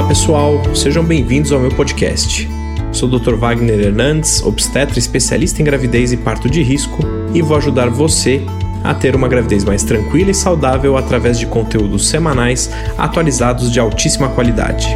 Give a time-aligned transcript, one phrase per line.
[0.00, 2.48] Olá pessoal, sejam bem-vindos ao meu podcast.
[2.90, 3.34] Sou o Dr.
[3.34, 7.00] Wagner Hernandes, obstetra especialista em gravidez e parto de risco,
[7.34, 8.40] e vou ajudar você
[8.82, 14.34] a ter uma gravidez mais tranquila e saudável através de conteúdos semanais atualizados de altíssima
[14.34, 14.86] qualidade.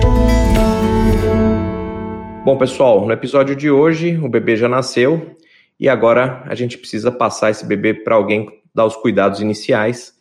[2.43, 5.37] Bom, pessoal, no episódio de hoje o bebê já nasceu
[5.79, 10.14] e agora a gente precisa passar esse bebê para alguém dar os cuidados iniciais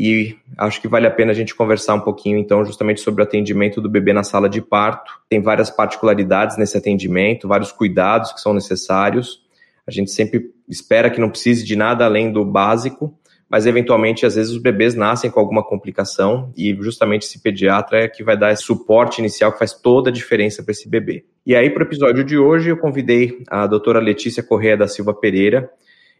[0.00, 3.26] e acho que vale a pena a gente conversar um pouquinho, então, justamente sobre o
[3.26, 5.12] atendimento do bebê na sala de parto.
[5.28, 9.42] Tem várias particularidades nesse atendimento, vários cuidados que são necessários.
[9.84, 13.12] A gente sempre espera que não precise de nada além do básico,
[13.50, 18.08] mas eventualmente, às vezes, os bebês nascem com alguma complicação e justamente esse pediatra é
[18.08, 21.24] que vai dar esse suporte inicial que faz toda a diferença para esse bebê.
[21.44, 25.12] E aí, para o episódio de hoje, eu convidei a doutora Letícia Correia da Silva
[25.12, 25.68] Pereira,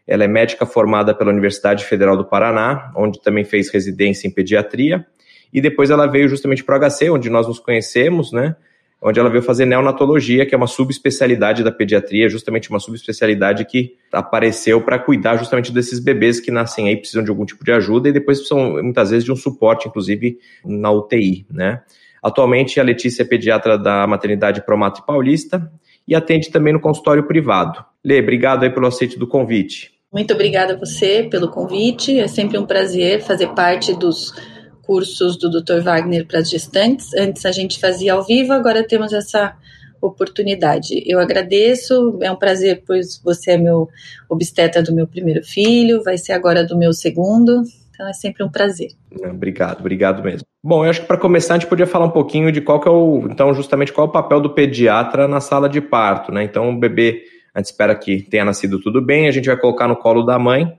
[0.07, 5.05] ela é médica formada pela Universidade Federal do Paraná, onde também fez residência em pediatria,
[5.53, 8.55] e depois ela veio justamente para o HC, onde nós nos conhecemos, né?
[9.01, 13.95] Onde ela veio fazer neonatologia, que é uma subespecialidade da pediatria, justamente uma subespecialidade que
[14.11, 18.09] apareceu para cuidar justamente desses bebês que nascem aí, precisam de algum tipo de ajuda
[18.09, 21.81] e depois precisam, muitas vezes, de um suporte, inclusive na UTI, né?
[22.21, 25.71] Atualmente, a Letícia é pediatra da maternidade Promato Paulista
[26.05, 27.85] e atende também no consultório privado.
[28.05, 29.91] Lê, obrigado aí pelo aceite do convite.
[30.11, 32.19] Muito obrigada a você pelo convite.
[32.19, 34.33] É sempre um prazer fazer parte dos
[34.81, 35.81] cursos do Dr.
[35.83, 37.13] Wagner para as gestantes.
[37.13, 39.55] Antes a gente fazia ao vivo, agora temos essa
[40.01, 41.03] oportunidade.
[41.05, 43.87] Eu agradeço, é um prazer, pois você é meu
[44.27, 47.61] obstetra do meu primeiro filho, vai ser agora do meu segundo.
[47.93, 48.91] Então é sempre um prazer.
[49.29, 50.47] Obrigado, obrigado mesmo.
[50.63, 52.87] Bom, eu acho que para começar a gente podia falar um pouquinho de qual que
[52.87, 56.43] é o, então justamente qual é o papel do pediatra na sala de parto, né?
[56.43, 59.87] Então o bebê a gente espera que tenha nascido tudo bem, a gente vai colocar
[59.87, 60.77] no colo da mãe,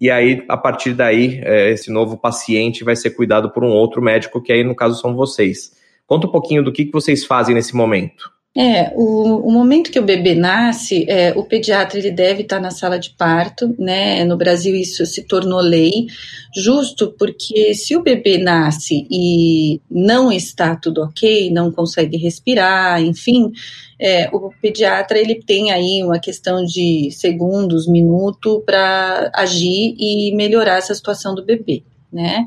[0.00, 4.00] e aí, a partir daí, é, esse novo paciente vai ser cuidado por um outro
[4.00, 5.72] médico, que aí, no caso, são vocês.
[6.06, 8.32] Conta um pouquinho do que, que vocês fazem nesse momento.
[8.56, 12.72] É, o, o, momento que o bebê nasce, é, o pediatra ele deve estar na
[12.72, 14.24] sala de parto, né?
[14.24, 16.06] No Brasil isso se tornou lei,
[16.52, 23.52] justo porque se o bebê nasce e não está tudo ok, não consegue respirar, enfim,
[24.00, 30.78] é, o pediatra ele tem aí uma questão de segundos, minuto para agir e melhorar
[30.78, 32.44] essa situação do bebê né?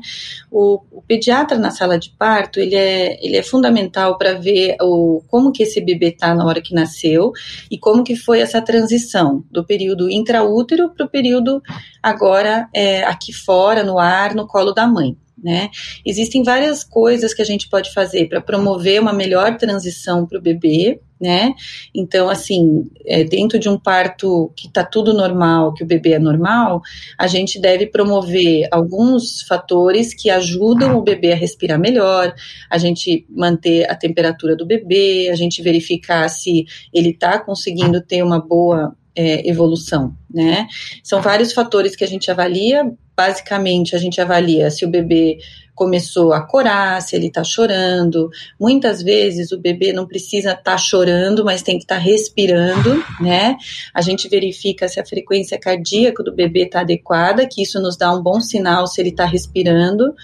[0.50, 5.22] O, o, pediatra na sala de parto, ele é, ele é fundamental para ver o,
[5.28, 7.32] como que esse bebê está na hora que nasceu
[7.70, 11.62] e como que foi essa transição do período intraútero para o período
[12.02, 15.16] agora é, aqui fora, no ar, no colo da mãe.
[15.42, 15.68] Né?
[16.06, 20.42] Existem várias coisas que a gente pode fazer para promover uma melhor transição para o
[20.42, 21.54] bebê, né?
[21.94, 26.18] Então, assim, é, dentro de um parto que está tudo normal, que o bebê é
[26.18, 26.82] normal,
[27.18, 32.34] a gente deve promover alguns fatores que ajudam o bebê a respirar melhor,
[32.68, 38.22] a gente manter a temperatura do bebê, a gente verificar se ele está conseguindo ter
[38.22, 40.66] uma boa é, evolução, né?
[41.02, 42.84] São vários fatores que a gente avalia.
[43.16, 45.38] Basicamente, a gente avalia se o bebê
[45.74, 48.30] começou a corar, se ele está chorando.
[48.58, 53.02] Muitas vezes o bebê não precisa estar tá chorando, mas tem que estar tá respirando,
[53.20, 53.56] né?
[53.92, 58.12] A gente verifica se a frequência cardíaca do bebê está adequada, que isso nos dá
[58.12, 60.14] um bom sinal se ele está respirando.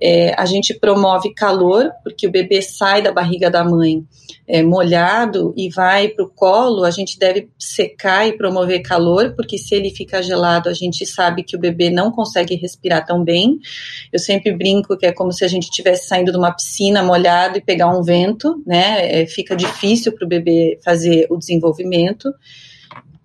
[0.00, 4.04] É, a gente promove calor, porque o bebê sai da barriga da mãe
[4.48, 9.58] é, molhado e vai para o colo, a gente deve secar e promover calor, porque
[9.58, 13.58] se ele fica gelado, a gente sabe que o bebê não consegue respirar tão bem.
[14.12, 17.58] Eu sempre brinco que é como se a gente estivesse saindo de uma piscina molhado
[17.58, 19.22] e pegar um vento, né?
[19.22, 22.32] É, fica difícil para o bebê fazer o desenvolvimento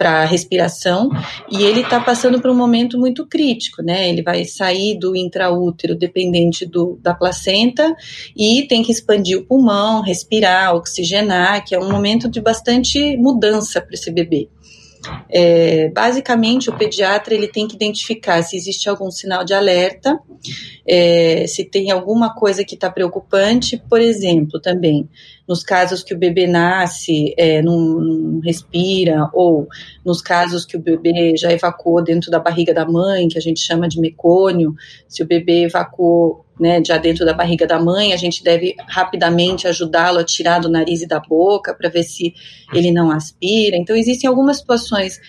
[0.02, 1.12] para respiração
[1.48, 4.10] e ele está passando por um momento muito crítico, né?
[4.10, 7.96] Ele vai sair do intraútero dependente do, da placenta
[8.36, 13.80] e tem que expandir o pulmão, respirar, oxigenar, que é um momento de bastante mudança
[13.80, 14.50] para esse bebê.
[15.30, 20.20] É, basicamente, o pediatra ele tem que identificar se existe algum sinal de alerta,
[20.88, 25.08] é, se tem alguma coisa que está preocupante, por exemplo, também
[25.48, 29.68] nos casos que o bebê nasce, é, não, não, respira, ou
[30.06, 33.60] nos casos que o bebê já evacuou dentro da barriga da mãe, que a gente
[33.60, 34.74] chama de mecônio,
[35.08, 39.68] se o bebê evacuou né, já dentro da barriga da mãe, a gente deve rapidamente
[39.68, 42.34] ajudá-lo a tirar do nariz e da boca para ver se
[42.74, 43.76] ele não aspira.
[43.76, 45.20] Então, existem algumas situações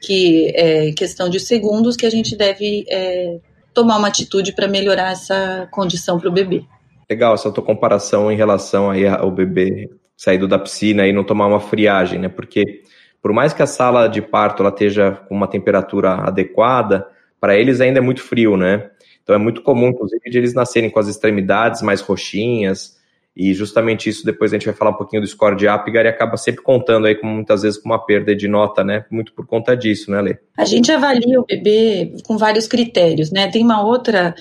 [0.00, 3.38] que é questão de segundos que a gente deve é,
[3.74, 6.64] tomar uma atitude para melhorar essa condição para o bebê.
[7.08, 11.46] Legal essa tua comparação em relação aí ao bebê saído da piscina e não tomar
[11.46, 12.28] uma friagem, né?
[12.28, 12.82] Porque
[13.22, 17.06] por mais que a sala de parto ela esteja com uma temperatura adequada,
[17.40, 18.90] para eles ainda é muito frio, né?
[19.22, 22.96] Então é muito comum, inclusive, de eles nascerem com as extremidades mais roxinhas.
[23.36, 26.08] e justamente isso depois a gente vai falar um pouquinho do score de Apgar e
[26.08, 29.04] acaba sempre contando aí com muitas vezes com uma perda de nota, né?
[29.10, 30.38] Muito por conta disso, né, Lê?
[30.56, 33.50] A gente avalia o bebê com vários critérios, né?
[33.50, 34.34] Tem uma outra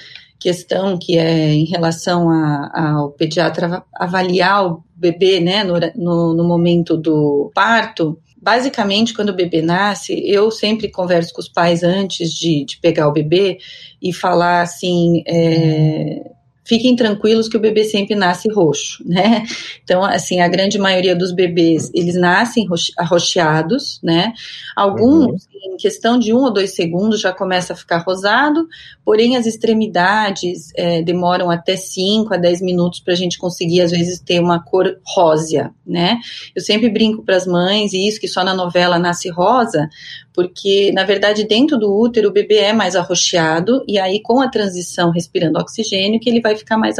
[0.46, 6.44] questão que é em relação a, ao pediatra avaliar o bebê, né, no, no, no
[6.44, 12.32] momento do parto, basicamente, quando o bebê nasce, eu sempre converso com os pais antes
[12.32, 13.58] de, de pegar o bebê
[14.00, 16.32] e falar assim: é,
[16.66, 19.44] fiquem tranquilos que o bebê sempre nasce roxo, né?
[19.84, 22.68] Então, assim, a grande maioria dos bebês, eles nascem
[22.98, 24.34] arroxeados, né?
[24.76, 25.74] Alguns, uhum.
[25.74, 28.68] em questão de um ou dois segundos, já começa a ficar rosado,
[29.06, 33.92] porém as extremidades é, demoram até 5 a 10 minutos para a gente conseguir, às
[33.92, 36.18] vezes, ter uma cor rósea, né?
[36.56, 39.88] Eu sempre brinco para as mães, e isso que só na novela nasce rosa,
[40.36, 44.50] porque, na verdade, dentro do útero o bebê é mais arroxeado, e aí com a
[44.50, 46.98] transição respirando oxigênio que ele vai ficar mais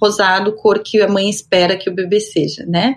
[0.00, 2.96] rosado, cor que a mãe espera que o bebê seja, né?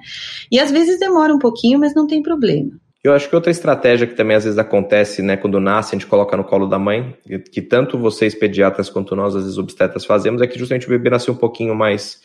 [0.51, 2.71] E às vezes demora um pouquinho, mas não tem problema.
[3.03, 6.07] Eu acho que outra estratégia que também às vezes acontece, né, quando nasce, a gente
[6.07, 7.15] coloca no colo da mãe,
[7.51, 11.09] que tanto vocês pediatras quanto nós, às vezes obstetras, fazemos, é que justamente o bebê
[11.09, 12.21] nasce um pouquinho mais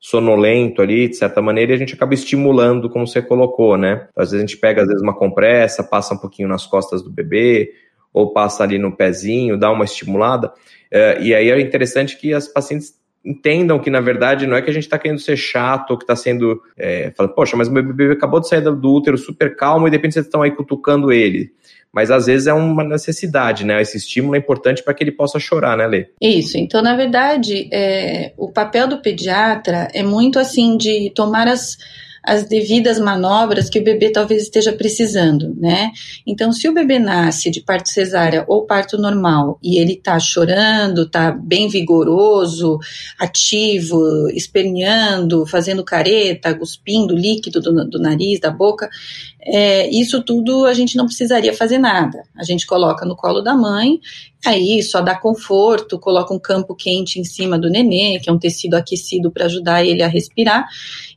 [0.00, 4.08] sonolento ali, de certa maneira, e a gente acaba estimulando, como você colocou, né?
[4.16, 7.10] Às vezes a gente pega, às vezes, uma compressa, passa um pouquinho nas costas do
[7.10, 7.72] bebê,
[8.12, 10.52] ou passa ali no pezinho, dá uma estimulada.
[10.90, 14.70] É, e aí é interessante que as pacientes entendam que, na verdade, não é que
[14.70, 16.62] a gente está querendo ser chato ou que está sendo.
[16.76, 19.90] É, falando, poxa, mas o meu bebê acabou de sair do útero super calmo e
[19.90, 21.52] de repente vocês estão aí cutucando ele
[21.98, 23.82] mas às vezes é uma necessidade, né?
[23.82, 26.06] Esse estímulo é importante para que ele possa chorar, né, Lê?
[26.22, 26.56] Isso.
[26.56, 31.76] Então, na verdade, é, o papel do pediatra é muito assim de tomar as
[32.28, 35.92] as devidas manobras que o bebê talvez esteja precisando, né?
[36.26, 41.08] Então, se o bebê nasce de parto cesárea ou parto normal e ele tá chorando,
[41.08, 42.78] tá bem vigoroso,
[43.18, 48.90] ativo, esperneando, fazendo careta, cuspindo líquido do, do nariz, da boca,
[49.40, 52.24] é, isso tudo a gente não precisaria fazer nada.
[52.36, 53.98] A gente coloca no colo da mãe,
[54.44, 58.38] aí só dá conforto, coloca um campo quente em cima do nenê, que é um
[58.38, 60.66] tecido aquecido para ajudar ele a respirar,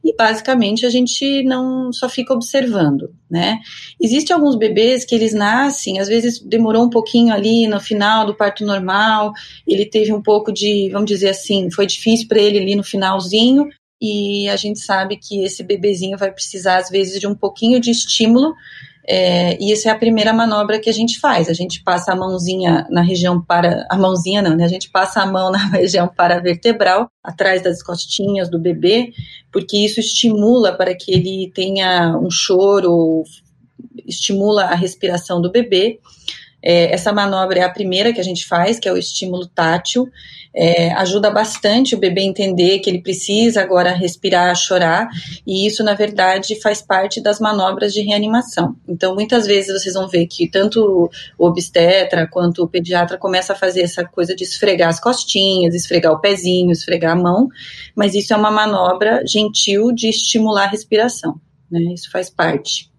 [0.04, 3.60] e basicamente a gente não só fica observando, né?
[4.00, 8.36] Existem alguns bebês que eles nascem, às vezes demorou um pouquinho ali no final do
[8.36, 9.34] parto normal,
[9.68, 13.70] ele teve um pouco de, vamos dizer assim, foi difícil para ele ali no finalzinho,
[14.02, 17.92] e a gente sabe que esse bebezinho vai precisar, às vezes, de um pouquinho de
[17.92, 18.56] estímulo.
[19.08, 21.50] É, e essa é a primeira manobra que a gente faz.
[21.50, 23.86] A gente passa a mãozinha na região para.
[23.90, 24.64] A mãozinha não, né?
[24.64, 29.12] A gente passa a mão na região paravertebral, atrás das costinhas do bebê,
[29.52, 33.24] porque isso estimula para que ele tenha um choro,
[34.06, 36.00] estimula a respiração do bebê.
[36.64, 40.08] É, essa manobra é a primeira que a gente faz, que é o estímulo tátil.
[40.54, 45.08] É, ajuda bastante o bebê a entender que ele precisa agora respirar, chorar,
[45.48, 48.76] e isso, na verdade, faz parte das manobras de reanimação.
[48.86, 53.56] Então, muitas vezes vocês vão ver que tanto o obstetra quanto o pediatra começa a
[53.56, 57.48] fazer essa coisa de esfregar as costinhas, esfregar o pezinho, esfregar a mão,
[57.96, 61.40] mas isso é uma manobra gentil de estimular a respiração.
[61.72, 61.94] Né?
[61.94, 62.91] Isso faz parte.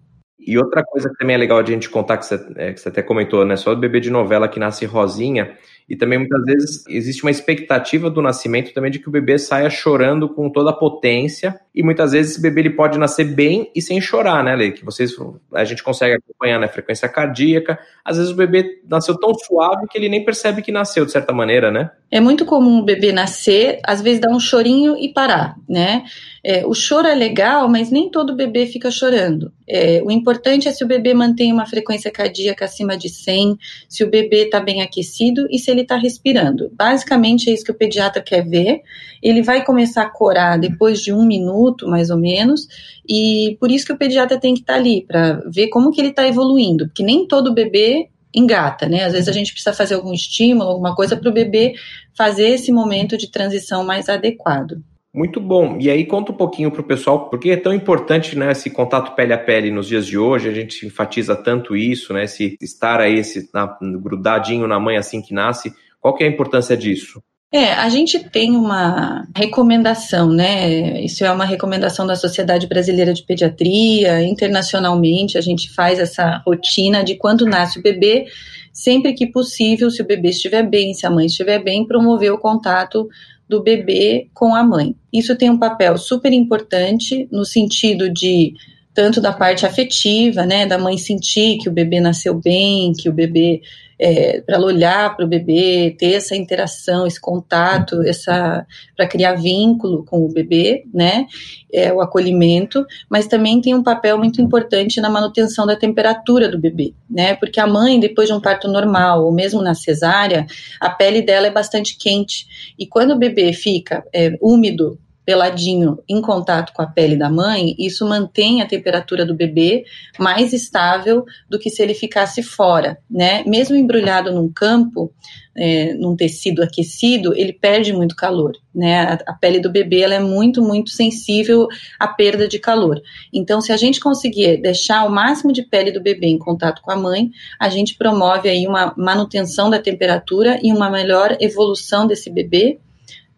[0.45, 2.79] E outra coisa que também é legal de a gente contar, que você, é, que
[2.79, 3.55] você até comentou, né?
[3.55, 5.57] Só o bebê de novela que nasce rosinha,
[5.93, 9.69] e também muitas vezes existe uma expectativa do nascimento também de que o bebê saia
[9.69, 11.59] chorando com toda a potência.
[11.73, 14.71] E muitas vezes esse bebê ele pode nascer bem e sem chorar, né, Lê?
[14.71, 15.15] Que vocês
[15.53, 17.77] a gente consegue acompanhar na né, frequência cardíaca.
[18.03, 21.31] Às vezes o bebê nasceu tão suave que ele nem percebe que nasceu, de certa
[21.31, 21.91] maneira, né?
[22.09, 26.03] É muito comum o bebê nascer, às vezes dar um chorinho e parar, né?
[26.43, 29.51] É, o choro é legal, mas nem todo bebê fica chorando.
[29.65, 33.57] É, o importante é se o bebê mantém uma frequência cardíaca acima de 100,
[33.87, 36.69] se o bebê está bem aquecido e se ele está respirando.
[36.73, 38.81] Basicamente é isso que o pediatra quer ver.
[39.21, 42.67] Ele vai começar a corar depois de um minuto, mais ou menos,
[43.07, 46.01] e por isso que o pediatra tem que estar tá ali, para ver como que
[46.01, 49.03] ele está evoluindo, porque nem todo bebê engata, né?
[49.03, 51.75] Às vezes a gente precisa fazer algum estímulo, alguma coisa para o bebê
[52.15, 54.81] fazer esse momento de transição mais adequado.
[55.13, 55.77] Muito bom.
[55.79, 59.15] E aí conta um pouquinho para o pessoal, porque é tão importante né, esse contato
[59.15, 62.23] pele a pele nos dias de hoje, a gente enfatiza tanto isso, né?
[62.23, 65.71] Esse estar aí, esse na, grudadinho na mãe assim que nasce.
[66.01, 67.21] Qual que é a importância disso?
[67.51, 70.99] É, a gente tem uma recomendação, né?
[71.03, 77.03] Isso é uma recomendação da Sociedade Brasileira de Pediatria, internacionalmente, a gente faz essa rotina
[77.03, 78.25] de quando nasce o bebê,
[78.73, 82.39] sempre que possível, se o bebê estiver bem, se a mãe estiver bem, promover o
[82.39, 83.07] contato
[83.53, 84.95] do bebê com a mãe.
[85.13, 88.55] Isso tem um papel super importante no sentido de
[88.95, 93.13] tanto da parte afetiva, né, da mãe sentir que o bebê nasceu bem, que o
[93.13, 93.61] bebê
[93.99, 99.35] é, para ela olhar para o bebê, ter essa interação, esse contato, essa para criar
[99.35, 101.27] vínculo com o bebê, né?
[101.71, 106.59] É, o acolhimento, mas também tem um papel muito importante na manutenção da temperatura do
[106.59, 107.35] bebê, né?
[107.35, 110.45] Porque a mãe, depois de um parto normal, ou mesmo na cesárea,
[110.79, 112.45] a pele dela é bastante quente.
[112.77, 117.75] E quando o bebê fica é, úmido peladinho em contato com a pele da mãe,
[117.77, 119.85] isso mantém a temperatura do bebê
[120.19, 123.43] mais estável do que se ele ficasse fora, né?
[123.45, 125.11] Mesmo embrulhado num campo,
[125.55, 129.01] é, num tecido aquecido, ele perde muito calor, né?
[129.01, 131.67] A, a, pele do bebê ela é muito, muito sensível
[131.99, 133.01] à perda de calor.
[133.31, 136.91] Então, se a gente conseguir deixar o máximo de pele do bebê em contato com
[136.91, 142.29] a mãe, a gente promove aí uma manutenção da temperatura e uma melhor evolução desse
[142.29, 142.79] bebê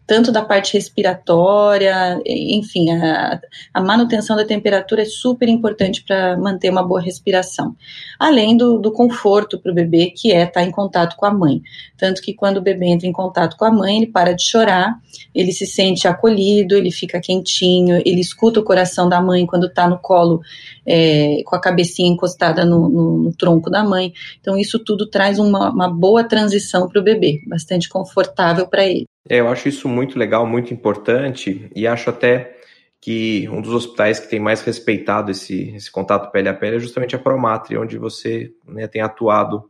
[0.07, 3.39] tanto da parte respiratória, enfim, a,
[3.73, 7.75] a manutenção da temperatura é super importante para manter uma boa respiração.
[8.19, 11.33] Além do, do conforto para o bebê, que é estar tá em contato com a
[11.33, 11.61] mãe.
[11.97, 14.95] Tanto que quando o bebê entra em contato com a mãe, ele para de chorar,
[15.33, 19.89] ele se sente acolhido, ele fica quentinho, ele escuta o coração da mãe quando está
[19.89, 20.41] no colo,
[20.85, 24.13] é, com a cabecinha encostada no, no, no, tronco da mãe.
[24.39, 29.07] Então, isso tudo traz uma, uma boa transição para o bebê, bastante confortável para ele.
[29.27, 32.55] É, eu acho isso muito legal, muito importante, e acho até
[33.01, 36.79] que um dos hospitais que tem mais respeitado esse, esse contato pele a pele é
[36.79, 39.69] justamente a Promatria, onde você né, tem atuado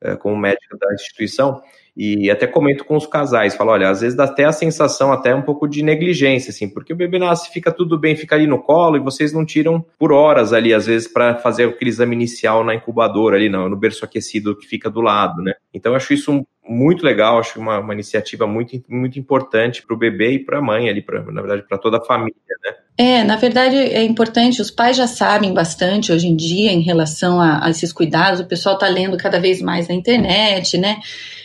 [0.00, 1.62] é, como médico da instituição.
[1.96, 5.32] E até comento com os casais, falo, olha, às vezes dá até a sensação até
[5.34, 8.60] um pouco de negligência, assim, porque o bebê nasce, fica tudo bem, fica ali no
[8.60, 12.64] colo e vocês não tiram por horas ali, às vezes, para fazer aquele exame inicial
[12.64, 15.54] na incubadora ali, no, no berço aquecido que fica do lado, né?
[15.72, 19.98] Então eu acho isso muito legal, acho uma, uma iniciativa muito, muito importante para o
[19.98, 22.74] bebê e para a mãe ali, pra, na verdade, para toda a família, né?
[22.96, 27.40] É, na verdade é importante, os pais já sabem bastante hoje em dia em relação
[27.40, 31.00] a, a esses cuidados, o pessoal está lendo cada vez mais na internet, né?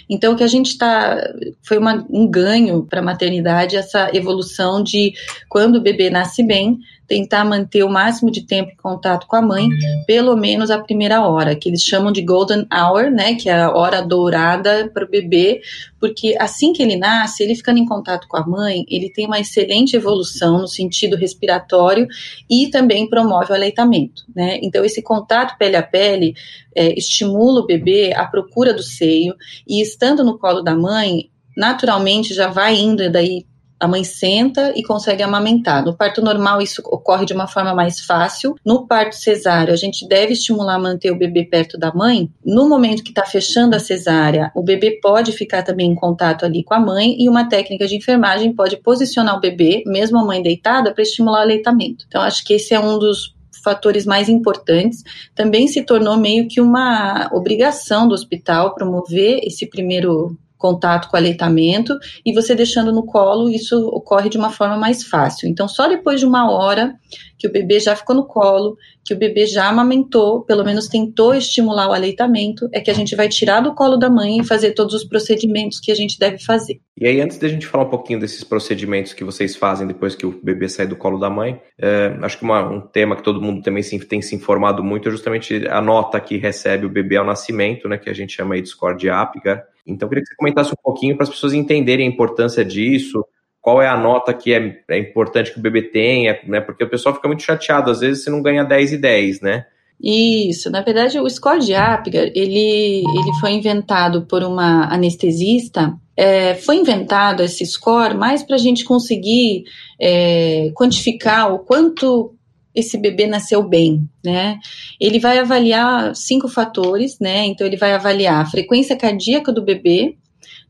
[0.10, 1.18] Então, o que a gente está.
[1.62, 5.14] Foi uma, um ganho para a maternidade essa evolução de
[5.48, 9.42] quando o bebê nasce bem, tentar manter o máximo de tempo em contato com a
[9.42, 9.68] mãe,
[10.06, 13.76] pelo menos a primeira hora, que eles chamam de golden hour, né, que é a
[13.76, 15.60] hora dourada para o bebê,
[16.00, 19.40] porque assim que ele nasce, ele ficando em contato com a mãe, ele tem uma
[19.40, 22.08] excelente evolução no sentido respiratório
[22.48, 24.60] e também promove o aleitamento, né?
[24.62, 26.36] Então esse contato pele a pele
[26.80, 29.36] é, estimula o bebê à procura do seio
[29.68, 33.46] e estando no colo da mãe, naturalmente já vai indo daí
[33.80, 35.84] a mãe senta e consegue amamentar.
[35.86, 38.56] No parto normal, isso ocorre de uma forma mais fácil.
[38.66, 42.30] No parto cesáreo, a gente deve estimular manter o bebê perto da mãe.
[42.46, 46.62] No momento que está fechando a cesárea, o bebê pode ficar também em contato ali
[46.62, 50.44] com a mãe e uma técnica de enfermagem pode posicionar o bebê, mesmo a mãe
[50.44, 52.04] deitada, para estimular o aleitamento.
[52.06, 55.04] Então, acho que esse é um dos fatores mais importantes.
[55.36, 61.98] Também se tornou meio que uma obrigação do hospital promover esse primeiro contato com aleitamento
[62.24, 65.50] e você deixando no colo, isso ocorre de uma forma mais fácil.
[65.50, 66.94] Então, só depois de uma hora
[67.40, 71.34] que o bebê já ficou no colo, que o bebê já amamentou, pelo menos tentou
[71.34, 74.74] estimular o aleitamento, é que a gente vai tirar do colo da mãe e fazer
[74.74, 76.82] todos os procedimentos que a gente deve fazer.
[77.00, 80.26] E aí, antes da gente falar um pouquinho desses procedimentos que vocês fazem depois que
[80.26, 83.42] o bebê sai do colo da mãe, é, acho que uma, um tema que todo
[83.42, 87.26] mundo também tem se informado muito é justamente a nota que recebe o bebê ao
[87.26, 89.64] nascimento, né, que a gente chama aí de score de Apgar.
[89.92, 93.24] Então, eu queria que você comentasse um pouquinho para as pessoas entenderem a importância disso,
[93.62, 96.62] qual é a nota que é, é, importante que o bebê tenha, né?
[96.62, 99.66] Porque o pessoal fica muito chateado, às vezes você não ganha 10 e 10, né?
[100.02, 106.56] Isso, na verdade o score de Apgar, ele, ele foi inventado por uma anestesista, é,
[106.56, 109.66] foi inventado esse score mais para a gente conseguir
[110.00, 112.34] é, quantificar o quanto
[112.74, 114.60] esse bebê nasceu bem, né?
[115.00, 117.46] Ele vai avaliar cinco fatores, né?
[117.46, 120.18] Então ele vai avaliar a frequência cardíaca do bebê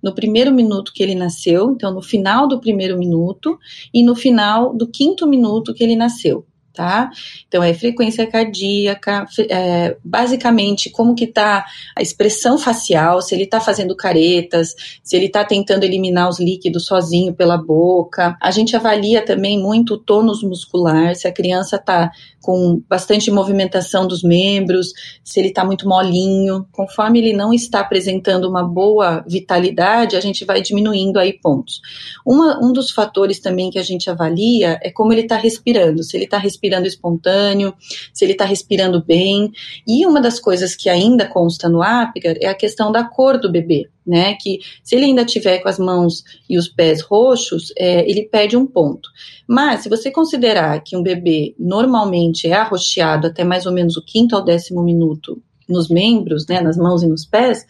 [0.01, 3.59] no primeiro minuto que ele nasceu, então no final do primeiro minuto
[3.93, 6.45] e no final do quinto minuto que ele nasceu
[6.79, 7.11] tá?
[7.45, 13.59] Então é frequência cardíaca, é, basicamente como que tá a expressão facial, se ele tá
[13.59, 18.37] fazendo caretas, se ele tá tentando eliminar os líquidos sozinho pela boca.
[18.41, 24.07] A gente avalia também muito o tônus muscular, se a criança tá com bastante movimentação
[24.07, 24.91] dos membros,
[25.23, 26.65] se ele tá muito molinho.
[26.71, 31.81] Conforme ele não está apresentando uma boa vitalidade, a gente vai diminuindo aí pontos.
[32.25, 36.15] Uma, um dos fatores também que a gente avalia é como ele está respirando, se
[36.15, 37.73] ele está respirando espontâneo,
[38.13, 39.51] se ele está respirando bem.
[39.87, 43.51] E uma das coisas que ainda consta no Apgar é a questão da cor do
[43.51, 43.89] bebê.
[44.09, 48.23] Né, que se ele ainda tiver com as mãos e os pés roxos, é, ele
[48.23, 49.07] perde um ponto.
[49.47, 54.03] Mas se você considerar que um bebê normalmente é arroxeado até mais ou menos o
[54.03, 57.67] quinto ao décimo minuto nos membros, né, nas mãos e nos pés,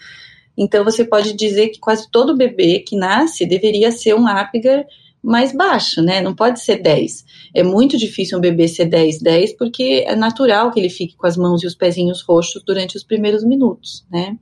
[0.57, 4.85] então você pode dizer que quase todo bebê que nasce deveria ser um Apgar
[5.21, 6.21] mais baixo, né?
[6.21, 7.25] Não pode ser 10.
[7.53, 11.27] É muito difícil um bebê ser 10, 10, porque é natural que ele fique com
[11.27, 14.37] as mãos e os pezinhos roxos durante os primeiros minutos, né?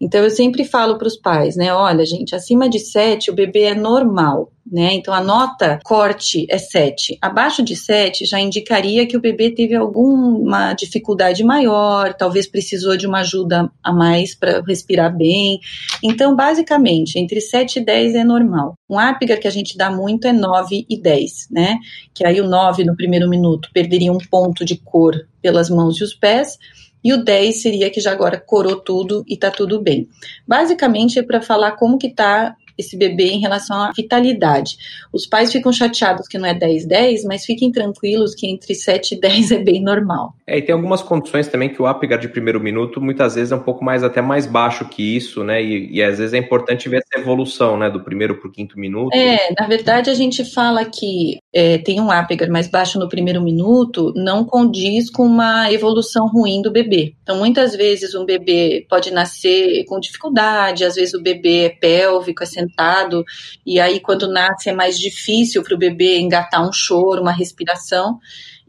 [0.00, 1.72] Então eu sempre falo para os pais, né?
[1.74, 4.94] Olha, gente, acima de 7 o bebê é normal né?
[4.94, 7.18] Então a nota corte é 7.
[7.20, 13.06] Abaixo de 7 já indicaria que o bebê teve alguma dificuldade maior, talvez precisou de
[13.06, 15.58] uma ajuda a mais para respirar bem.
[16.02, 18.74] Então, basicamente, entre 7 e 10 é normal.
[18.88, 21.78] Um Apgar que a gente dá muito é 9 e 10, né?
[22.14, 26.04] Que aí o 9 no primeiro minuto perderia um ponto de cor pelas mãos e
[26.04, 26.58] os pés.
[27.02, 30.06] E o 10 seria que já agora corou tudo e tá tudo bem.
[30.46, 34.76] Basicamente é para falar como que tá esse bebê em relação à vitalidade.
[35.12, 39.14] Os pais ficam chateados que não é 10, 10, mas fiquem tranquilos que entre 7
[39.14, 40.34] e 10 é bem normal.
[40.46, 43.56] É, e tem algumas condições também que o Apgar de primeiro minuto muitas vezes é
[43.56, 45.62] um pouco mais até mais baixo que isso, né?
[45.62, 47.90] E, e às vezes é importante ver essa evolução, né?
[47.90, 49.14] Do primeiro para o quinto minuto.
[49.14, 53.42] É, na verdade a gente fala que é, tem um Apgar mais baixo no primeiro
[53.42, 57.14] minuto, não condiz com uma evolução ruim do bebê.
[57.22, 62.42] Então muitas vezes um bebê pode nascer com dificuldade, às vezes o bebê é pélvico,
[62.42, 63.24] é sentado,
[63.66, 68.18] e aí quando nasce é mais difícil para o bebê engatar um choro, uma respiração.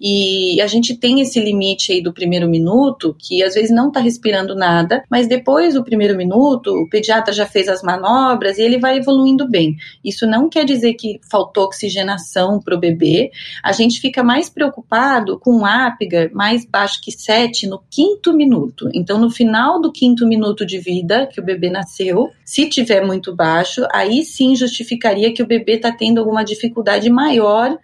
[0.03, 3.99] E a gente tem esse limite aí do primeiro minuto, que às vezes não está
[3.99, 8.79] respirando nada, mas depois do primeiro minuto, o pediatra já fez as manobras e ele
[8.79, 9.77] vai evoluindo bem.
[10.03, 13.29] Isso não quer dizer que faltou oxigenação para o bebê.
[13.63, 18.89] A gente fica mais preocupado com um Apgar mais baixo que 7 no quinto minuto.
[18.95, 23.35] Então, no final do quinto minuto de vida que o bebê nasceu, se tiver muito
[23.35, 27.77] baixo, aí sim justificaria que o bebê está tendo alguma dificuldade maior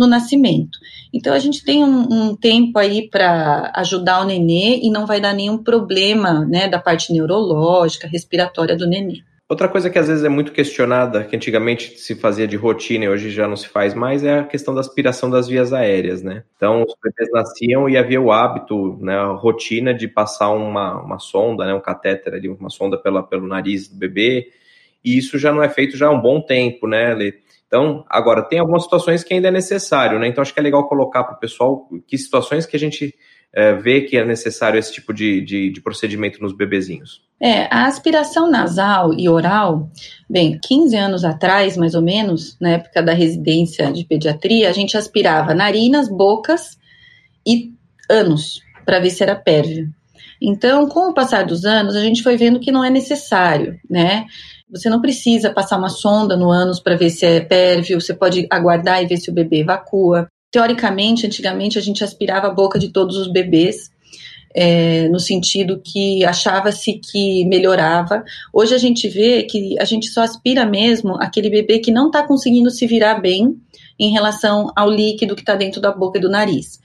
[0.00, 0.78] no nascimento.
[1.12, 5.20] Então a gente tem um, um tempo aí para ajudar o nenê e não vai
[5.20, 9.22] dar nenhum problema, né, da parte neurológica, respiratória do nenê.
[9.50, 13.08] Outra coisa que às vezes é muito questionada, que antigamente se fazia de rotina e
[13.08, 16.44] hoje já não se faz mais, é a questão da aspiração das vias aéreas, né?
[16.56, 21.18] Então, os bebês nasciam e havia o hábito, né, a rotina de passar uma, uma
[21.18, 24.52] sonda, né, um catéter ali, uma sonda pela, pelo nariz do bebê,
[25.04, 27.34] e isso já não é feito já há um bom tempo, né, Lê?
[27.70, 30.26] Então, agora, tem algumas situações que ainda é necessário, né?
[30.26, 33.14] Então, acho que é legal colocar para o pessoal que situações que a gente
[33.54, 37.22] é, vê que é necessário esse tipo de, de, de, procedimento nos bebezinhos.
[37.40, 39.88] É, a aspiração nasal e oral,
[40.28, 44.96] bem, 15 anos atrás, mais ou menos, na época da residência de pediatria, a gente
[44.96, 46.76] aspirava narinas, bocas
[47.46, 47.72] e
[48.10, 49.88] anos, para ver se era pérvio.
[50.42, 54.26] Então, com o passar dos anos, a gente foi vendo que não é necessário, né?
[54.72, 58.46] Você não precisa passar uma sonda no ânus para ver se é pérvio, você pode
[58.48, 60.28] aguardar e ver se o bebê evacua.
[60.50, 63.90] Teoricamente, antigamente a gente aspirava a boca de todos os bebês,
[64.54, 68.24] é, no sentido que achava-se que melhorava.
[68.52, 72.22] Hoje a gente vê que a gente só aspira mesmo aquele bebê que não está
[72.22, 73.56] conseguindo se virar bem
[73.98, 76.80] em relação ao líquido que está dentro da boca e do nariz.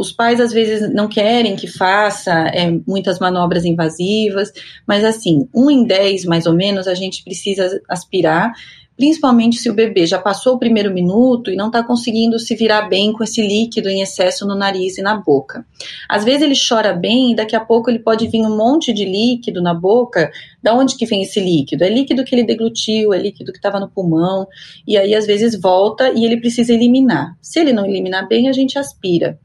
[0.00, 4.50] Os pais às vezes não querem que faça é, muitas manobras invasivas,
[4.86, 8.52] mas assim, um em dez mais ou menos a gente precisa aspirar
[9.00, 12.82] principalmente se o bebê já passou o primeiro minuto e não está conseguindo se virar
[12.82, 15.64] bem com esse líquido em excesso no nariz e na boca.
[16.06, 19.06] Às vezes ele chora bem e daqui a pouco ele pode vir um monte de
[19.06, 20.30] líquido na boca.
[20.62, 21.82] Da onde que vem esse líquido?
[21.82, 24.46] É líquido que ele deglutiu, é líquido que estava no pulmão,
[24.86, 27.34] e aí às vezes volta e ele precisa eliminar.
[27.40, 29.38] Se ele não eliminar bem, a gente aspira.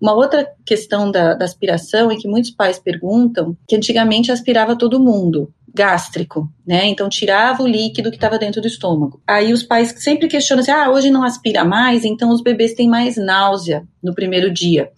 [0.00, 4.98] Uma outra questão da, da aspiração é que muitos pais perguntam que antigamente aspirava todo
[4.98, 6.86] mundo gástrico, né?
[6.86, 9.22] Então tirava o líquido que estava dentro do estômago.
[9.26, 12.88] Aí os pais sempre questionam assim: ah, hoje não aspira mais, então os bebês têm
[12.88, 14.90] mais náusea no primeiro dia.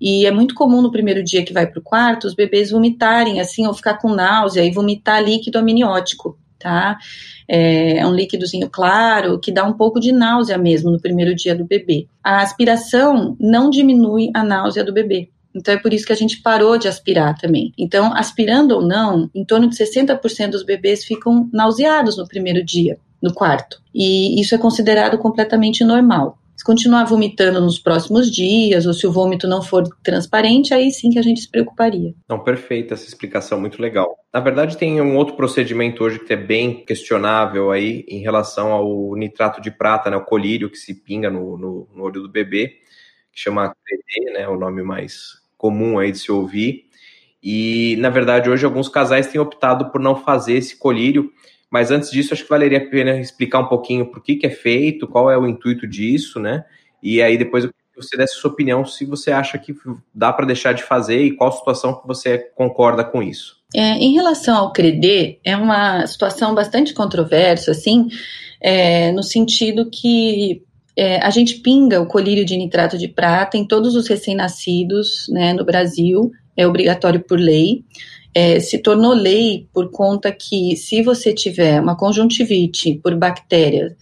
[0.00, 3.40] E é muito comum no primeiro dia que vai para o quarto os bebês vomitarem
[3.40, 6.98] assim ou ficar com náusea e vomitar líquido amniótico, tá?
[7.48, 11.54] É, é um líquidozinho claro que dá um pouco de náusea mesmo no primeiro dia
[11.54, 12.08] do bebê.
[12.22, 15.28] A aspiração não diminui a náusea do bebê.
[15.54, 17.72] Então é por isso que a gente parou de aspirar também.
[17.78, 22.98] Então, aspirando ou não, em torno de 60% dos bebês ficam nauseados no primeiro dia,
[23.22, 23.80] no quarto.
[23.94, 26.38] E isso é considerado completamente normal.
[26.54, 31.10] Se continuar vomitando nos próximos dias, ou se o vômito não for transparente, aí sim
[31.10, 32.14] que a gente se preocuparia.
[32.28, 34.16] Não, perfeita essa explicação, muito legal.
[34.32, 39.16] Na verdade, tem um outro procedimento hoje que é bem questionável aí em relação ao
[39.16, 42.82] nitrato de prata, né, o colírio que se pinga no, no, no olho do bebê
[43.32, 46.86] que chama CRED, né, o nome mais comum aí de se ouvir.
[47.40, 51.32] E, na verdade, hoje alguns casais têm optado por não fazer esse colírio,
[51.70, 54.50] mas antes disso, acho que valeria a pena explicar um pouquinho por que, que é
[54.50, 56.64] feito, qual é o intuito disso, né?
[57.00, 59.74] E aí depois você desse sua opinião se você acha que
[60.14, 63.56] dá para deixar de fazer e qual situação que você concorda com isso.
[63.74, 68.08] É, em relação ao CREDE, é uma situação bastante controversa, assim,
[68.60, 70.62] é, no sentido que
[70.96, 75.52] é, a gente pinga o colírio de nitrato de prata em todos os recém-nascidos né,
[75.52, 77.84] no Brasil, é obrigatório por lei.
[78.34, 83.94] É, se tornou lei por conta que, se você tiver uma conjuntivite por bactéria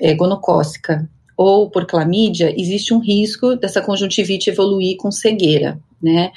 [0.00, 6.30] é, gonocócica ou por clamídia, existe um risco dessa conjuntivite evoluir com cegueira, né?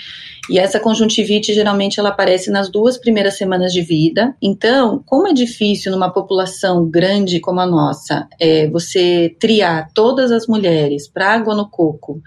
[0.50, 4.36] E essa conjuntivite geralmente ela aparece nas duas primeiras semanas de vida.
[4.42, 10.48] Então, como é difícil numa população grande como a nossa, é, você triar todas as
[10.48, 12.22] mulheres para gonococo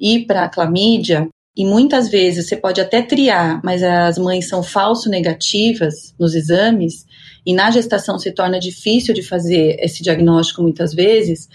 [0.00, 5.10] e para clamídia, e muitas vezes você pode até triar, mas as mães são falso
[5.10, 7.06] negativas nos exames,
[7.44, 11.48] e na gestação se torna difícil de fazer esse diagnóstico muitas vezes,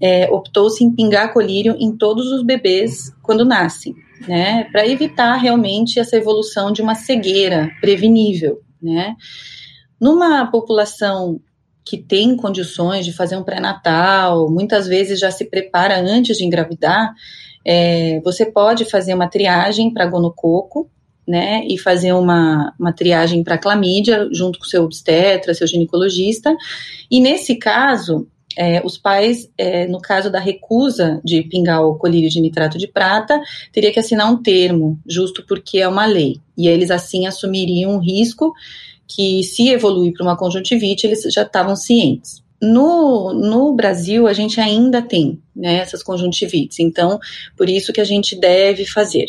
[0.00, 3.94] é, optou-se em pingar colírio em todos os bebês quando nascem,
[4.26, 9.16] né, para evitar realmente essa evolução de uma cegueira prevenível, né.
[10.00, 11.40] Numa população
[11.84, 17.12] que tem condições de fazer um pré-natal, muitas vezes já se prepara antes de engravidar,
[17.64, 20.90] é, você pode fazer uma triagem para gonococo,
[21.28, 26.56] né, e fazer uma, uma triagem para clamídia junto com seu obstetra, seu ginecologista,
[27.10, 32.28] e nesse caso, é, os pais, é, no caso da recusa de pingar o colírio
[32.28, 33.40] de nitrato de prata,
[33.72, 37.98] teria que assinar um termo, justo porque é uma lei, e eles assim assumiriam um
[37.98, 38.52] risco
[39.06, 42.42] que, se evoluir para uma conjuntivite, eles já estavam cientes.
[42.62, 47.18] No, no Brasil, a gente ainda tem né, essas conjuntivites, então,
[47.56, 49.26] por isso que a gente deve fazer.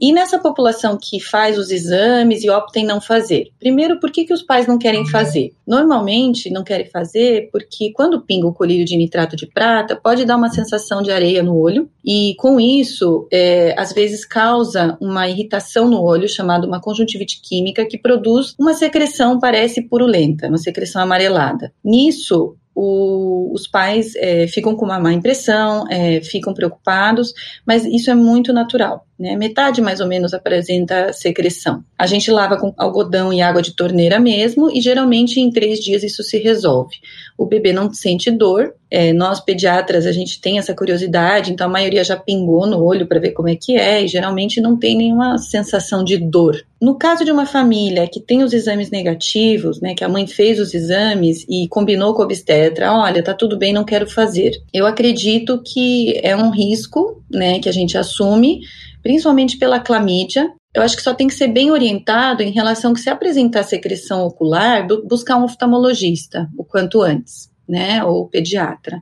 [0.00, 3.48] E nessa população que faz os exames e opta em não fazer?
[3.58, 5.52] Primeiro, por que, que os pais não querem fazer?
[5.66, 10.36] Normalmente não querem fazer porque quando pinga o colírio de nitrato de prata, pode dar
[10.36, 15.88] uma sensação de areia no olho, e com isso, é, às vezes causa uma irritação
[15.88, 21.72] no olho, chamada uma conjuntivite química, que produz uma secreção, parece purulenta, uma secreção amarelada.
[21.84, 27.32] Nisso, o, os pais é, ficam com uma má impressão, é, ficam preocupados,
[27.66, 29.06] mas isso é muito natural.
[29.18, 29.36] Né?
[29.36, 31.84] Metade mais ou menos apresenta secreção.
[31.98, 36.02] A gente lava com algodão e água de torneira mesmo, e geralmente em três dias
[36.02, 36.96] isso se resolve.
[37.36, 38.74] O bebê não sente dor.
[38.90, 43.06] É, nós pediatras a gente tem essa curiosidade, então a maioria já pingou no olho
[43.06, 46.64] para ver como é que é, e geralmente não tem nenhuma sensação de dor.
[46.80, 50.58] No caso de uma família que tem os exames negativos, né, que a mãe fez
[50.58, 54.52] os exames e combinou com o obstetra, olha, tá tudo bem, não quero fazer.
[54.72, 58.60] Eu acredito que é um risco, né, que a gente assume
[59.02, 60.50] principalmente pela clamídia.
[60.74, 64.24] Eu acho que só tem que ser bem orientado em relação que se apresentar secreção
[64.24, 69.00] ocular, buscar um oftalmologista o quanto antes né, ou pediatra.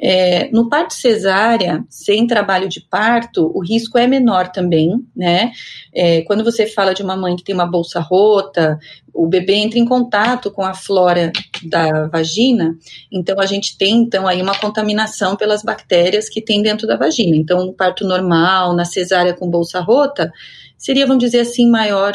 [0.00, 5.50] É, no parto cesárea, sem trabalho de parto, o risco é menor também, né?
[5.92, 8.78] É, quando você fala de uma mãe que tem uma bolsa rota,
[9.12, 11.32] o bebê entra em contato com a flora
[11.64, 12.76] da vagina,
[13.10, 17.34] então a gente tem então aí uma contaminação pelas bactérias que tem dentro da vagina.
[17.34, 20.30] Então, no parto normal, na cesárea com bolsa rota,
[20.78, 22.14] seria, vamos dizer assim, maior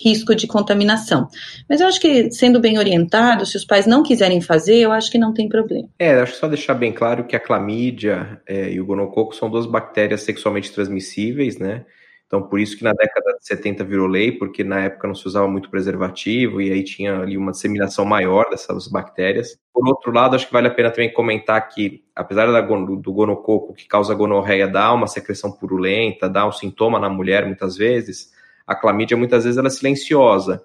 [0.00, 1.28] risco de contaminação.
[1.68, 5.10] Mas eu acho que, sendo bem orientado, se os pais não quiserem fazer, eu acho
[5.10, 5.88] que não tem problema.
[5.98, 9.50] É, acho que só deixar bem claro que a clamídia é, e o gonococo são
[9.50, 11.84] duas bactérias sexualmente transmissíveis, né?
[12.26, 15.24] Então, por isso que na década de 70 virou lei, porque na época não se
[15.24, 19.56] usava muito preservativo e aí tinha ali uma disseminação maior dessas bactérias.
[19.72, 23.72] Por outro lado, acho que vale a pena também comentar que, apesar da, do gonococo
[23.72, 28.33] que causa gonorreia dar uma secreção purulenta, dá um sintoma na mulher muitas vezes,
[28.66, 30.62] a clamídia muitas vezes ela é silenciosa.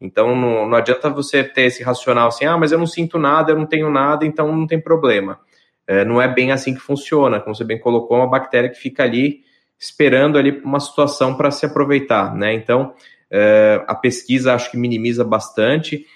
[0.00, 3.52] Então não, não adianta você ter esse racional assim, ah, mas eu não sinto nada,
[3.52, 5.38] eu não tenho nada, então não tem problema.
[5.86, 7.40] É, não é bem assim que funciona.
[7.40, 9.40] Como você bem colocou, é uma bactéria que fica ali
[9.78, 12.54] esperando ali uma situação para se aproveitar, né?
[12.54, 12.94] Então
[13.30, 16.06] é, a pesquisa acho que minimiza bastante.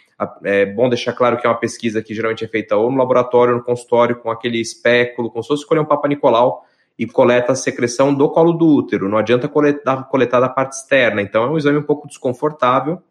[0.44, 3.54] É bom deixar claro que é uma pesquisa que geralmente é feita ou no laboratório,
[3.54, 6.64] ou no consultório, com aquele espéculo, como se fosse escolher um Papa Nicolau,
[6.98, 9.08] e coleta a secreção do colo do útero.
[9.08, 11.20] Não adianta coletar, coletar da parte externa.
[11.20, 13.02] Então é um exame um pouco desconfortável,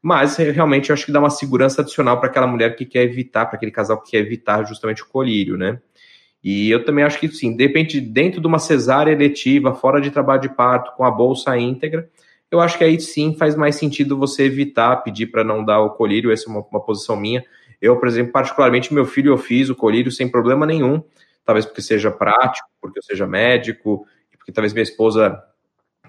[0.00, 3.46] mas realmente eu acho que dá uma segurança adicional para aquela mulher que quer evitar,
[3.46, 5.80] para aquele casal que quer evitar justamente o colírio, né?
[6.42, 10.10] E eu também acho que sim, de repente, dentro de uma cesárea eletiva, fora de
[10.10, 12.06] trabalho de parto, com a bolsa íntegra,
[12.50, 15.90] eu acho que aí sim faz mais sentido você evitar, pedir para não dar o
[15.90, 17.42] colírio, essa é uma, uma posição minha.
[17.80, 21.02] Eu, por exemplo, particularmente, meu filho eu fiz o colírio sem problema nenhum
[21.44, 24.06] talvez porque seja prático, porque eu seja médico,
[24.38, 25.42] porque talvez minha esposa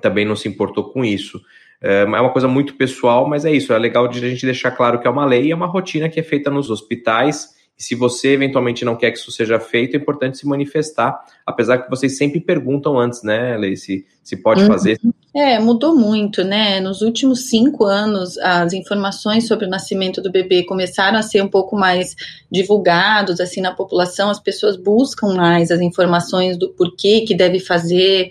[0.02, 1.42] também não se importou com isso.
[1.82, 3.74] É, é uma coisa muito pessoal, mas é isso.
[3.74, 6.10] É legal de a gente deixar claro que é uma lei e é uma rotina
[6.10, 7.56] que é feita nos hospitais.
[7.78, 11.80] E se você eventualmente não quer que isso seja feito, é importante se manifestar, apesar
[11.80, 14.68] que vocês sempre perguntam antes, né, Lei, se, se pode uhum.
[14.68, 15.00] fazer.
[15.36, 16.80] É, mudou muito, né?
[16.80, 21.50] Nos últimos cinco anos, as informações sobre o nascimento do bebê começaram a ser um
[21.50, 22.16] pouco mais
[22.50, 24.30] divulgados, assim, na população.
[24.30, 28.30] As pessoas buscam mais as informações do porquê que deve fazer,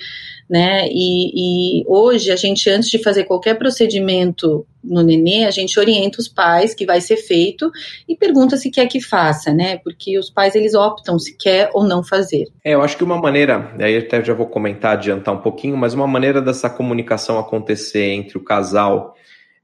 [0.49, 0.87] né?
[0.91, 6.21] E, e, hoje a gente, antes de fazer qualquer procedimento no nenê, a gente orienta
[6.21, 7.71] os pais que vai ser feito
[8.07, 9.79] e pergunta se quer que faça, né?
[9.79, 12.47] Porque os pais eles optam se quer ou não fazer.
[12.63, 15.95] É, eu acho que uma maneira, aí até já vou comentar, adiantar um pouquinho, mas
[15.95, 19.15] uma maneira dessa comunicação acontecer entre o casal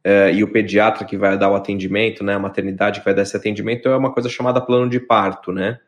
[0.06, 2.34] uh, e o pediatra que vai dar o atendimento, né?
[2.34, 5.78] A maternidade que vai dar esse atendimento é uma coisa chamada plano de parto, né?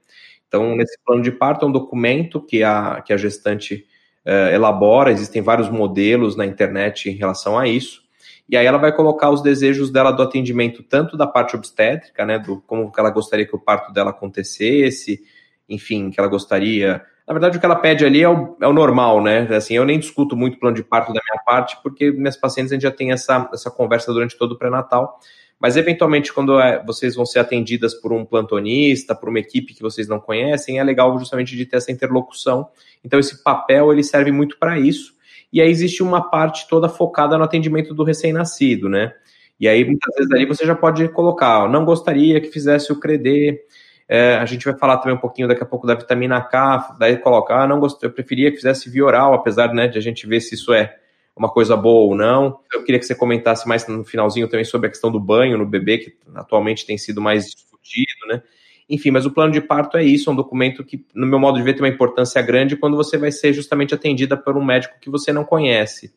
[0.46, 3.86] Então, nesse plano de parto é um documento que a, que a gestante
[4.26, 8.02] uh, elabora, existem vários modelos na internet em relação a isso,
[8.48, 12.38] e aí ela vai colocar os desejos dela do atendimento, tanto da parte obstétrica, né,
[12.38, 15.22] do como ela gostaria que o parto dela acontecesse,
[15.68, 17.02] enfim, que ela gostaria.
[17.26, 19.48] Na verdade, o que ela pede ali é o, é o normal, né?
[19.56, 22.74] Assim, eu nem discuto muito plano de parto da minha parte, porque minhas pacientes a
[22.74, 25.18] gente já tem essa, essa conversa durante todo o pré-natal.
[25.62, 29.80] Mas, eventualmente, quando é, vocês vão ser atendidas por um plantonista, por uma equipe que
[29.80, 32.66] vocês não conhecem, é legal justamente de ter essa interlocução.
[33.04, 35.14] Então, esse papel, ele serve muito para isso.
[35.52, 39.12] E aí existe uma parte toda focada no atendimento do recém-nascido, né?
[39.60, 42.98] E aí, muitas vezes, ali você já pode colocar, ó, não gostaria que fizesse o
[42.98, 43.60] CREDE,
[44.08, 47.16] é, a gente vai falar também um pouquinho daqui a pouco da vitamina K, daí
[47.18, 50.26] colocar, ah, não gostaria, eu preferia que fizesse via oral, apesar né, de a gente
[50.26, 50.96] ver se isso é
[51.36, 52.60] uma coisa boa ou não.
[52.72, 55.66] Eu queria que você comentasse mais no finalzinho também sobre a questão do banho no
[55.66, 58.42] bebê, que atualmente tem sido mais discutido, né?
[58.88, 61.56] Enfim, mas o plano de parto é isso, é um documento que, no meu modo
[61.56, 64.98] de ver, tem uma importância grande quando você vai ser justamente atendida por um médico
[65.00, 66.12] que você não conhece.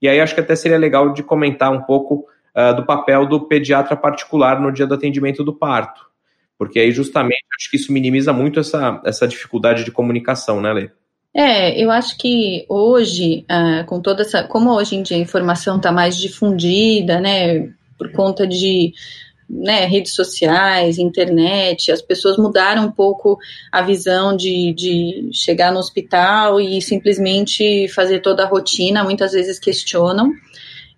[0.00, 3.46] E aí acho que até seria legal de comentar um pouco uh, do papel do
[3.46, 6.06] pediatra particular no dia do atendimento do parto.
[6.56, 10.90] Porque aí justamente acho que isso minimiza muito essa, essa dificuldade de comunicação, né, Lê?
[11.36, 14.44] É, eu acho que hoje, uh, com toda essa.
[14.44, 18.92] Como hoje em dia a informação está mais difundida, né, por conta de
[19.50, 23.36] né, redes sociais, internet, as pessoas mudaram um pouco
[23.70, 29.58] a visão de, de chegar no hospital e simplesmente fazer toda a rotina, muitas vezes
[29.58, 30.32] questionam.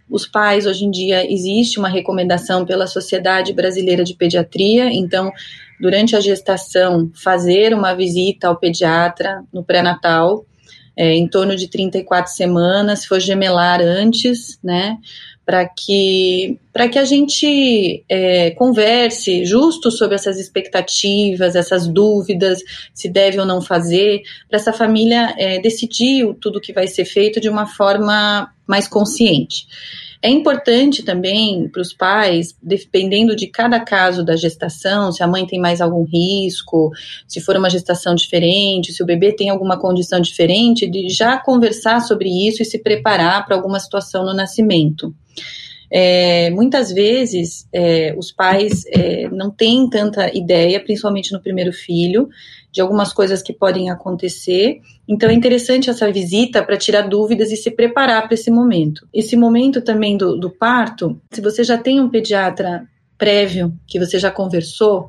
[0.08, 5.32] Os pais, hoje em dia, existe uma recomendação pela Sociedade Brasileira de Pediatria, então
[5.80, 10.44] durante a gestação, fazer uma visita ao pediatra no pré-natal,
[10.96, 14.96] é, em torno de 34 semanas, se for gemelar antes, né,
[15.44, 16.58] para que,
[16.90, 22.60] que a gente é, converse justo sobre essas expectativas, essas dúvidas,
[22.92, 27.40] se deve ou não fazer, para essa família é, decidir tudo que vai ser feito
[27.40, 29.68] de uma forma mais consciente.
[30.22, 35.46] É importante também para os pais, dependendo de cada caso da gestação, se a mãe
[35.46, 36.90] tem mais algum risco,
[37.28, 42.00] se for uma gestação diferente, se o bebê tem alguma condição diferente, de já conversar
[42.00, 45.14] sobre isso e se preparar para alguma situação no nascimento.
[45.90, 52.28] É, muitas vezes é, os pais é, não têm tanta ideia, principalmente no primeiro filho,
[52.76, 54.82] de algumas coisas que podem acontecer.
[55.08, 59.08] Então é interessante essa visita para tirar dúvidas e se preparar para esse momento.
[59.14, 62.86] Esse momento também do, do parto, se você já tem um pediatra
[63.16, 65.08] prévio, que você já conversou,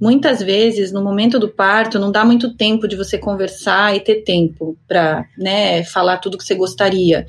[0.00, 4.24] muitas vezes no momento do parto não dá muito tempo de você conversar e ter
[4.24, 7.24] tempo para né, falar tudo que você gostaria.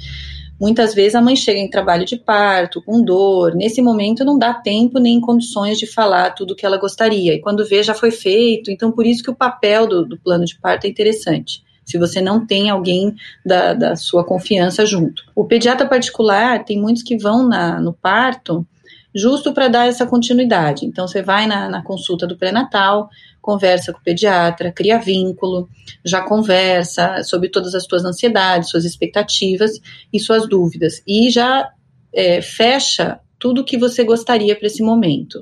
[0.60, 3.54] Muitas vezes a mãe chega em trabalho de parto, com dor.
[3.54, 7.34] Nesse momento não dá tempo nem condições de falar tudo o que ela gostaria.
[7.34, 8.72] E quando vê, já foi feito.
[8.72, 12.20] Então, por isso que o papel do, do plano de parto é interessante se você
[12.20, 13.16] não tem alguém
[13.46, 15.24] da, da, sua confiança junto.
[15.34, 18.68] O pediatra particular, tem muitos que vão na, no parto
[19.18, 20.86] justo para dar essa continuidade.
[20.86, 23.10] Então, você vai na, na consulta do pré-natal,
[23.42, 25.68] conversa com o pediatra, cria vínculo,
[26.06, 29.72] já conversa sobre todas as suas ansiedades, suas expectativas
[30.14, 31.02] e suas dúvidas.
[31.08, 31.70] E já
[32.14, 35.40] é, fecha tudo o que você gostaria para esse momento.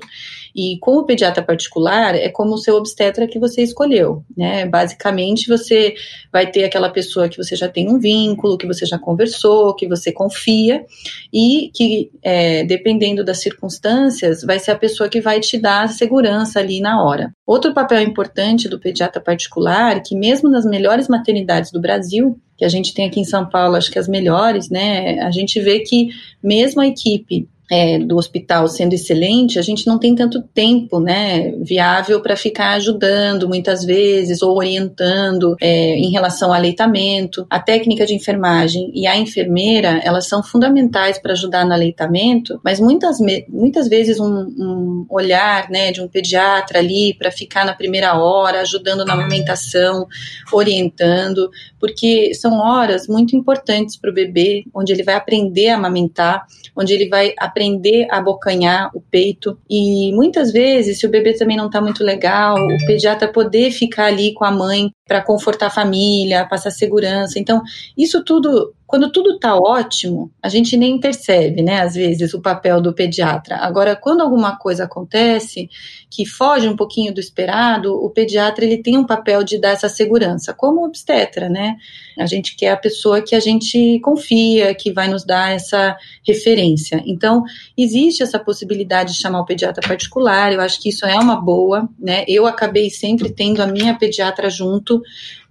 [0.56, 4.64] E com o pediatra particular, é como o seu obstetra que você escolheu, né?
[4.64, 5.94] Basicamente, você
[6.32, 9.86] vai ter aquela pessoa que você já tem um vínculo, que você já conversou, que
[9.86, 10.82] você confia,
[11.30, 16.58] e que, é, dependendo das circunstâncias, vai ser a pessoa que vai te dar segurança
[16.58, 17.32] ali na hora.
[17.46, 22.68] Outro papel importante do pediatra particular, que mesmo nas melhores maternidades do Brasil, que a
[22.68, 25.20] gente tem aqui em São Paulo, acho que as melhores, né?
[25.20, 26.08] A gente vê que
[26.42, 31.52] mesmo a equipe é, do hospital sendo excelente, a gente não tem tanto tempo, né,
[31.60, 37.46] viável para ficar ajudando muitas vezes ou orientando é, em relação ao aleitamento.
[37.50, 42.78] A técnica de enfermagem e a enfermeira, elas são fundamentais para ajudar no aleitamento, mas
[42.78, 48.18] muitas, muitas vezes um, um olhar, né, de um pediatra ali para ficar na primeira
[48.18, 50.06] hora, ajudando na amamentação,
[50.52, 56.46] orientando, porque são horas muito importantes para o bebê, onde ele vai aprender a amamentar,
[56.74, 59.58] onde ele vai aprender a abocanhar o peito.
[59.68, 64.06] E muitas vezes, se o bebê também não está muito legal, o pediatra poder ficar
[64.06, 67.38] ali com a mãe para confortar a família, passar segurança.
[67.38, 67.62] Então,
[67.96, 72.80] isso tudo, quando tudo está ótimo, a gente nem percebe, né, às vezes, o papel
[72.80, 73.56] do pediatra.
[73.56, 75.68] Agora, quando alguma coisa acontece
[76.08, 79.88] que foge um pouquinho do esperado, o pediatra ele tem um papel de dar essa
[79.88, 81.76] segurança, como obstetra, né?
[82.16, 85.96] A gente quer a pessoa que a gente confia, que vai nos dar essa
[86.26, 87.02] referência.
[87.04, 87.42] Então,
[87.76, 91.88] existe essa possibilidade de chamar o pediatra particular, eu acho que isso é uma boa,
[91.98, 92.24] né?
[92.28, 95.02] Eu acabei sempre tendo a minha pediatra junto,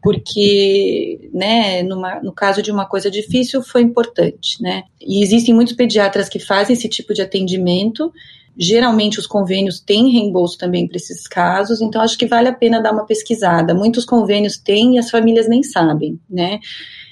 [0.05, 4.83] porque, né, numa, no caso de uma coisa difícil, foi importante, né?
[5.01, 8.13] E existem muitos pediatras que fazem esse tipo de atendimento,
[8.57, 12.81] Geralmente os convênios têm reembolso também para esses casos, então acho que vale a pena
[12.81, 13.73] dar uma pesquisada.
[13.73, 16.61] Muitos convênios têm e as famílias nem sabem, né?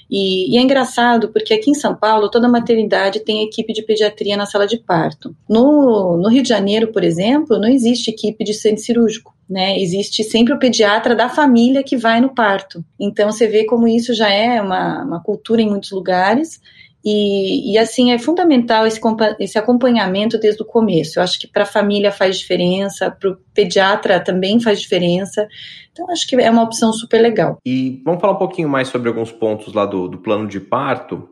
[0.09, 4.37] E, e, é engraçado porque aqui em São Paulo toda maternidade tem equipe de pediatria
[4.37, 5.35] na sala de parto.
[5.49, 9.33] No, no Rio de Janeiro, por exemplo, não existe equipe de centro cirúrgico.
[9.53, 12.83] Né, existe sempre o pediatra da família que vai no parto.
[12.99, 16.59] Então você vê como isso já é uma, uma cultura em muitos lugares
[17.05, 18.99] e, e, assim, é fundamental esse,
[19.37, 21.19] esse acompanhamento desde o começo.
[21.19, 25.45] Eu acho que para a família faz diferença, para o pediatra também faz diferença.
[25.91, 27.57] Então, acho que é uma opção super legal.
[27.65, 31.27] E vamos falar um pouquinho mais sobre alguns pontos lá do, do plano de parto.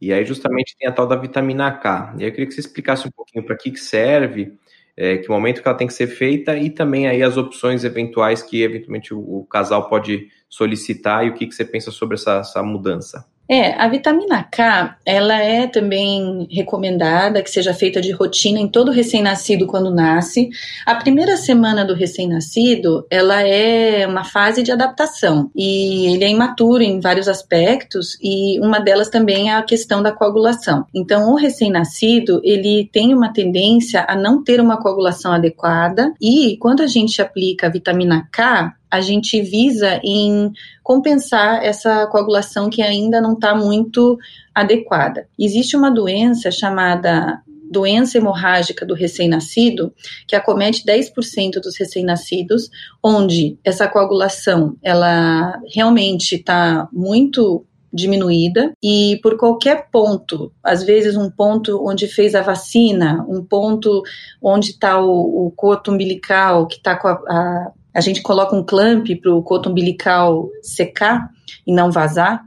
[0.00, 2.14] E aí, justamente, tem a tal da vitamina K.
[2.20, 4.52] E eu queria que você explicasse um pouquinho para que, que serve,
[4.96, 8.42] é, que momento que ela tem que ser feita e também aí as opções eventuais
[8.42, 12.38] que, eventualmente, o, o casal pode solicitar e o que, que você pensa sobre essa,
[12.38, 13.26] essa mudança.
[13.48, 18.90] É, a vitamina K, ela é também recomendada que seja feita de rotina em todo
[18.90, 20.50] recém-nascido quando nasce.
[20.84, 26.82] A primeira semana do recém-nascido, ela é uma fase de adaptação e ele é imaturo
[26.82, 30.84] em vários aspectos e uma delas também é a questão da coagulação.
[30.92, 36.82] Então, o recém-nascido, ele tem uma tendência a não ter uma coagulação adequada e quando
[36.82, 43.20] a gente aplica a vitamina K, a gente visa em compensar essa coagulação que ainda
[43.20, 44.18] não está muito
[44.54, 45.28] adequada.
[45.38, 49.92] Existe uma doença chamada doença hemorrágica do recém-nascido,
[50.26, 52.70] que acomete 10% dos recém-nascidos,
[53.02, 61.30] onde essa coagulação ela realmente está muito diminuída e por qualquer ponto, às vezes um
[61.30, 64.02] ponto onde fez a vacina, um ponto
[64.42, 68.62] onde está o, o coto umbilical que está com a, a a gente coloca um
[68.62, 71.30] clamp para o coto umbilical secar
[71.66, 72.44] e não vazar,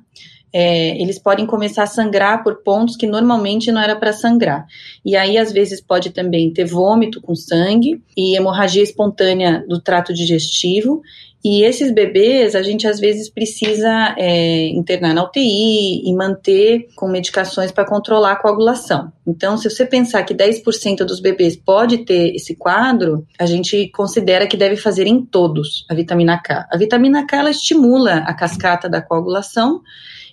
[0.54, 4.66] é, eles podem começar a sangrar por pontos que normalmente não era para sangrar.
[5.04, 10.14] E aí, às vezes, pode também ter vômito com sangue e hemorragia espontânea do trato
[10.14, 11.02] digestivo
[11.44, 17.08] e esses bebês, a gente às vezes precisa é, internar na UTI e manter com
[17.08, 19.12] medicações para controlar a coagulação.
[19.26, 24.48] Então, se você pensar que 10% dos bebês pode ter esse quadro, a gente considera
[24.48, 26.68] que deve fazer em todos a vitamina K.
[26.70, 29.82] A vitamina K ela estimula a cascata da coagulação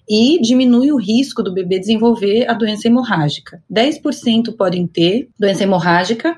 [0.09, 3.63] e diminui o risco do bebê desenvolver a doença hemorrágica.
[3.73, 6.37] 10% podem ter doença hemorrágica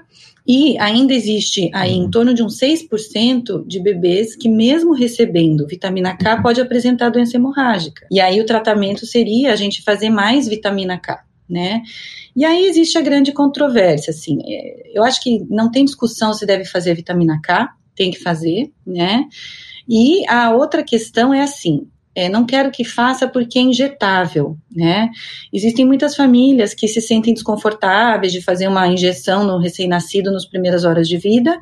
[0.48, 6.16] e ainda existe aí em torno de uns 6% de bebês que, mesmo recebendo vitamina
[6.16, 8.06] K, pode apresentar doença hemorrágica.
[8.11, 11.82] E aí o tratamento seria a gente fazer mais vitamina K, né?
[12.34, 14.38] E aí existe a grande controvérsia, assim.
[14.46, 18.72] É, eu acho que não tem discussão se deve fazer vitamina K, tem que fazer,
[18.87, 19.26] né?
[19.87, 21.87] E a outra questão é assim:
[22.18, 25.09] é, não quero que faça porque é injetável, né?
[25.52, 30.85] Existem muitas famílias que se sentem desconfortáveis de fazer uma injeção no recém-nascido nas primeiras
[30.85, 31.57] horas de vida,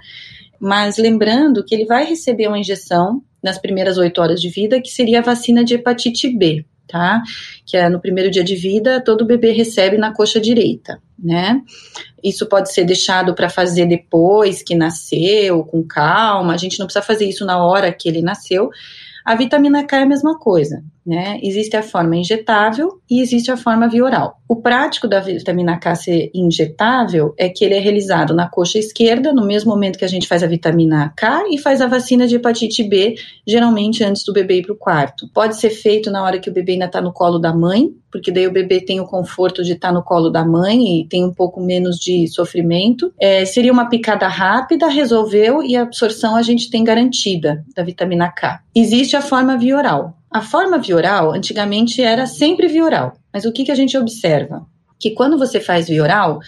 [0.58, 4.88] mas lembrando que ele vai receber uma injeção nas primeiras oito horas de vida, que
[4.88, 7.22] seria a vacina de hepatite B, tá?
[7.66, 11.60] Que é no primeiro dia de vida, todo bebê recebe na coxa direita, né?
[12.24, 17.04] Isso pode ser deixado para fazer depois que nasceu, com calma, a gente não precisa
[17.04, 18.70] fazer isso na hora que ele nasceu,
[19.26, 20.84] a vitamina K é a mesma coisa.
[21.06, 21.38] Né?
[21.42, 24.40] Existe a forma injetável e existe a forma via oral.
[24.48, 29.32] O prático da vitamina K ser injetável é que ele é realizado na coxa esquerda,
[29.32, 32.36] no mesmo momento que a gente faz a vitamina K e faz a vacina de
[32.36, 33.14] hepatite B,
[33.46, 35.28] geralmente antes do bebê ir para o quarto.
[35.32, 38.32] Pode ser feito na hora que o bebê ainda está no colo da mãe, porque
[38.32, 41.24] daí o bebê tem o conforto de estar tá no colo da mãe e tem
[41.24, 43.12] um pouco menos de sofrimento.
[43.20, 48.30] É, seria uma picada rápida, resolveu e a absorção a gente tem garantida da vitamina
[48.30, 48.60] K.
[48.74, 50.16] Existe a forma via oral.
[50.36, 53.14] A forma via oral, antigamente, era sempre via oral.
[53.32, 54.66] Mas o que, que a gente observa?
[55.00, 56.40] Que quando você faz via oral,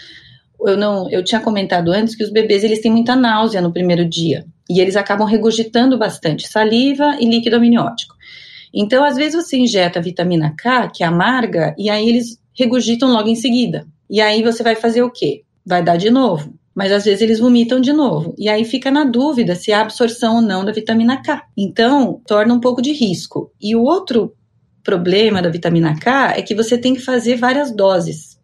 [0.60, 4.06] eu não, eu tinha comentado antes que os bebês eles têm muita náusea no primeiro
[4.06, 8.14] dia e eles acabam regurgitando bastante saliva e líquido amniótico.
[8.74, 13.30] Então, às vezes você injeta vitamina K, que é amarga, e aí eles regurgitam logo
[13.30, 13.86] em seguida.
[14.10, 15.44] E aí você vai fazer o quê?
[15.64, 18.36] Vai dar de novo mas às vezes eles vomitam de novo.
[18.38, 21.42] E aí fica na dúvida se há absorção ou não da vitamina K.
[21.56, 23.52] Então, torna um pouco de risco.
[23.60, 24.32] E o outro
[24.84, 28.38] problema da vitamina K é que você tem que fazer várias doses.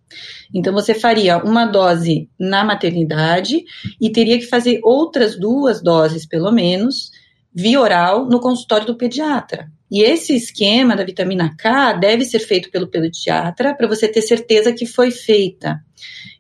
[0.53, 3.63] Então, você faria uma dose na maternidade
[4.01, 7.13] e teria que fazer outras duas doses, pelo menos,
[7.55, 9.71] via oral, no consultório do pediatra.
[9.89, 14.73] E esse esquema da vitamina K deve ser feito pelo pediatra para você ter certeza
[14.73, 15.79] que foi feita.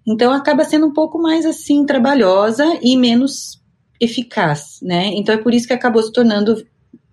[0.06, 3.62] Então acaba sendo um pouco mais assim trabalhosa e menos
[4.00, 5.08] eficaz, né?
[5.14, 6.66] Então é por isso que acabou se tornando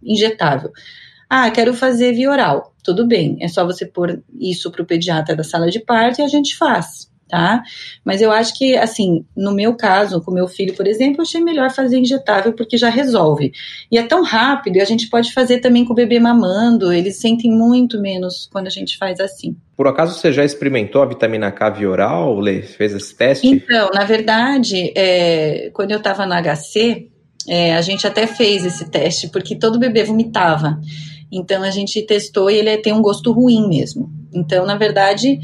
[0.03, 0.71] injetável.
[1.29, 2.73] Ah, quero fazer via oral.
[2.83, 6.23] Tudo bem, é só você pôr isso para o pediatra da sala de parto e
[6.23, 7.63] a gente faz tá?
[8.03, 11.41] Mas eu acho que, assim, no meu caso, com meu filho, por exemplo, eu achei
[11.41, 13.53] melhor fazer injetável porque já resolve.
[13.89, 17.17] E é tão rápido, e a gente pode fazer também com o bebê mamando, eles
[17.17, 19.55] sentem muito menos quando a gente faz assim.
[19.77, 22.61] Por acaso você já experimentou a vitamina K via oral, Lê?
[22.61, 23.47] Fez esse teste?
[23.47, 27.07] Então, na verdade, é, quando eu estava na HC,
[27.47, 30.79] é, a gente até fez esse teste, porque todo bebê vomitava.
[31.31, 34.11] Então a gente testou e ele tem um gosto ruim mesmo.
[34.33, 35.39] Então, na verdade,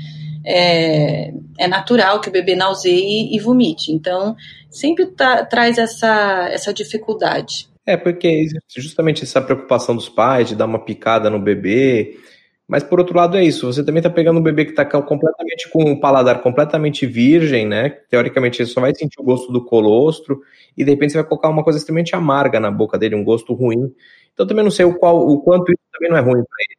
[0.47, 3.91] é, é natural que o bebê nauseie e vomite.
[3.91, 4.35] Então,
[4.69, 7.67] sempre tá, traz essa, essa dificuldade.
[7.85, 8.45] É, porque
[8.75, 12.17] justamente essa preocupação dos pais de dar uma picada no bebê.
[12.67, 15.69] Mas por outro lado é isso, você também está pegando um bebê que está completamente
[15.69, 17.89] com um paladar completamente virgem, né?
[18.09, 20.41] Teoricamente ele só vai sentir o gosto do colostro
[20.77, 23.53] e de repente você vai colocar uma coisa extremamente amarga na boca dele, um gosto
[23.53, 23.93] ruim.
[24.33, 26.76] Então também não sei o qual, o quanto isso também não é ruim para ele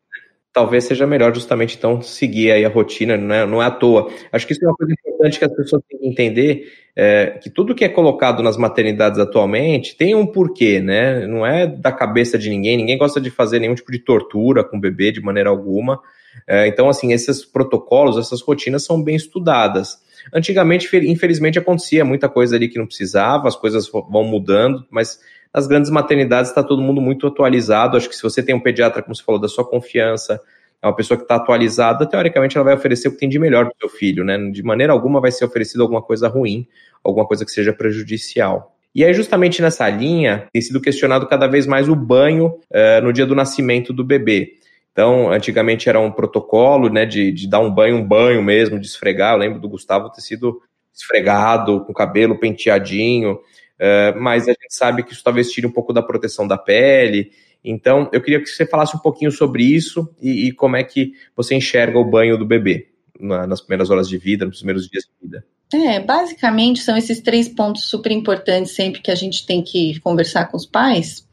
[0.58, 4.10] talvez seja melhor justamente então seguir aí a rotina, não é, não é à toa.
[4.32, 7.48] Acho que isso é uma coisa importante que as pessoas têm que entender, é, que
[7.48, 11.24] tudo que é colocado nas maternidades atualmente tem um porquê, né?
[11.28, 14.78] Não é da cabeça de ninguém, ninguém gosta de fazer nenhum tipo de tortura com
[14.78, 16.00] o bebê de maneira alguma.
[16.44, 20.00] É, então, assim, esses protocolos, essas rotinas são bem estudadas.
[20.34, 25.20] Antigamente, infelizmente, acontecia muita coisa ali que não precisava, as coisas vão mudando, mas
[25.54, 27.96] nas grandes maternidades está todo mundo muito atualizado.
[27.96, 30.40] Acho que se você tem um pediatra, como você falou, da sua confiança,
[30.80, 33.64] é uma pessoa que está atualizada, teoricamente ela vai oferecer o que tem de melhor
[33.64, 34.38] para o seu filho, né?
[34.50, 36.66] De maneira alguma vai ser oferecido alguma coisa ruim,
[37.02, 38.74] alguma coisa que seja prejudicial.
[38.94, 43.12] E aí, justamente nessa linha, tem sido questionado cada vez mais o banho uh, no
[43.12, 44.54] dia do nascimento do bebê.
[44.92, 48.86] Então, antigamente era um protocolo, né, de, de dar um banho, um banho mesmo, de
[48.86, 49.34] esfregar.
[49.34, 50.60] Eu lembro do Gustavo ter sido
[50.92, 53.38] esfregado, com o cabelo penteadinho.
[53.80, 57.30] Uh, mas a gente sabe que isso talvez tire um pouco da proteção da pele.
[57.64, 61.12] Então, eu queria que você falasse um pouquinho sobre isso e, e como é que
[61.36, 65.04] você enxerga o banho do bebê na, nas primeiras horas de vida, nos primeiros dias
[65.04, 65.44] de vida.
[65.72, 70.46] É, basicamente são esses três pontos super importantes sempre que a gente tem que conversar
[70.46, 71.26] com os pais.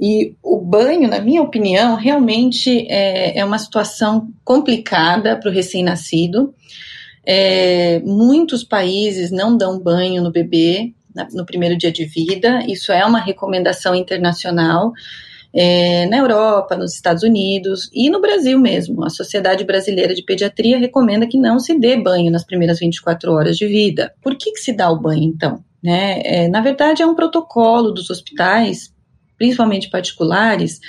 [0.00, 6.54] E o banho, na minha opinião, realmente é, é uma situação complicada para o recém-nascido.
[7.26, 10.92] É, muitos países não dão banho no bebê,
[11.32, 12.64] no primeiro dia de vida.
[12.66, 14.92] Isso é uma recomendação internacional.
[15.56, 19.04] É, na Europa, nos Estados Unidos e no Brasil mesmo.
[19.04, 23.56] A Sociedade Brasileira de Pediatria recomenda que não se dê banho nas primeiras 24 horas
[23.56, 24.12] de vida.
[24.20, 25.62] Por que, que se dá o banho, então?
[25.80, 26.22] Né?
[26.24, 28.92] É, na verdade, é um protocolo dos hospitais,
[29.38, 30.80] principalmente particulares,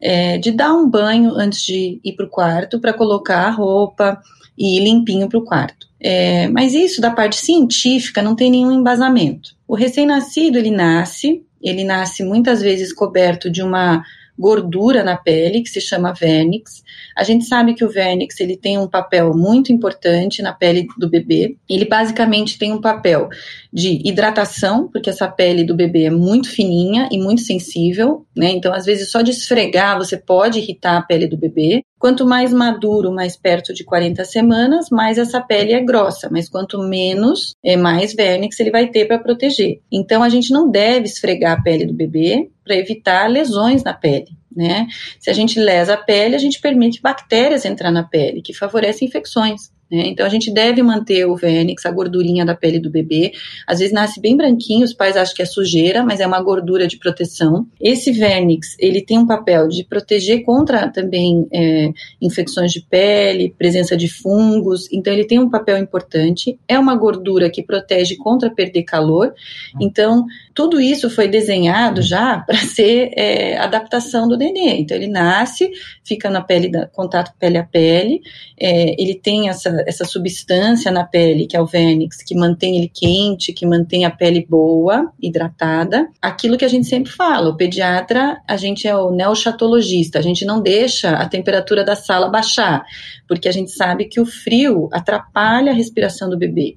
[0.00, 4.20] é, de dar um banho antes de ir para o quarto para colocar a roupa
[4.56, 5.88] e ir limpinho para o quarto.
[5.98, 9.53] É, mas isso da parte científica não tem nenhum embasamento.
[9.66, 14.02] O recém-nascido ele nasce, ele nasce muitas vezes coberto de uma
[14.38, 16.82] gordura na pele que se chama vernix.
[17.16, 21.08] A gente sabe que o vernix ele tem um papel muito importante na pele do
[21.08, 21.56] bebê.
[21.68, 23.28] Ele basicamente tem um papel
[23.72, 28.50] de hidratação, porque essa pele do bebê é muito fininha e muito sensível, né?
[28.50, 31.84] Então, às vezes, só de esfregar você pode irritar a pele do bebê.
[32.04, 36.78] Quanto mais maduro, mais perto de 40 semanas, mais essa pele é grossa, mas quanto
[36.78, 39.80] menos, é mais vernix ele vai ter para proteger.
[39.90, 44.36] Então a gente não deve esfregar a pele do bebê para evitar lesões na pele.
[44.54, 44.86] né?
[45.18, 49.08] Se a gente lesa a pele, a gente permite bactérias entrar na pele, que favorecem
[49.08, 49.72] infecções.
[49.94, 50.08] Né?
[50.08, 53.32] Então a gente deve manter o vernix, a gordurinha da pele do bebê.
[53.66, 56.86] Às vezes nasce bem branquinho, os pais acham que é sujeira, mas é uma gordura
[56.86, 57.66] de proteção.
[57.80, 61.90] Esse vernix, ele tem um papel de proteger contra também é,
[62.20, 64.88] infecções de pele, presença de fungos.
[64.92, 66.58] Então ele tem um papel importante.
[66.66, 69.32] É uma gordura que protege contra perder calor.
[69.80, 74.78] Então tudo isso foi desenhado já para ser é, adaptação do nenê.
[74.78, 75.70] Então ele nasce,
[76.04, 78.20] fica na pele, da, contato pele a pele.
[78.58, 82.90] É, ele tem essa essa substância na pele, que é o vernix, que mantém ele
[82.92, 86.08] quente, que mantém a pele boa, hidratada.
[86.20, 90.44] Aquilo que a gente sempre fala, o pediatra, a gente é o neochatologista, a gente
[90.44, 92.84] não deixa a temperatura da sala baixar,
[93.28, 96.76] porque a gente sabe que o frio atrapalha a respiração do bebê.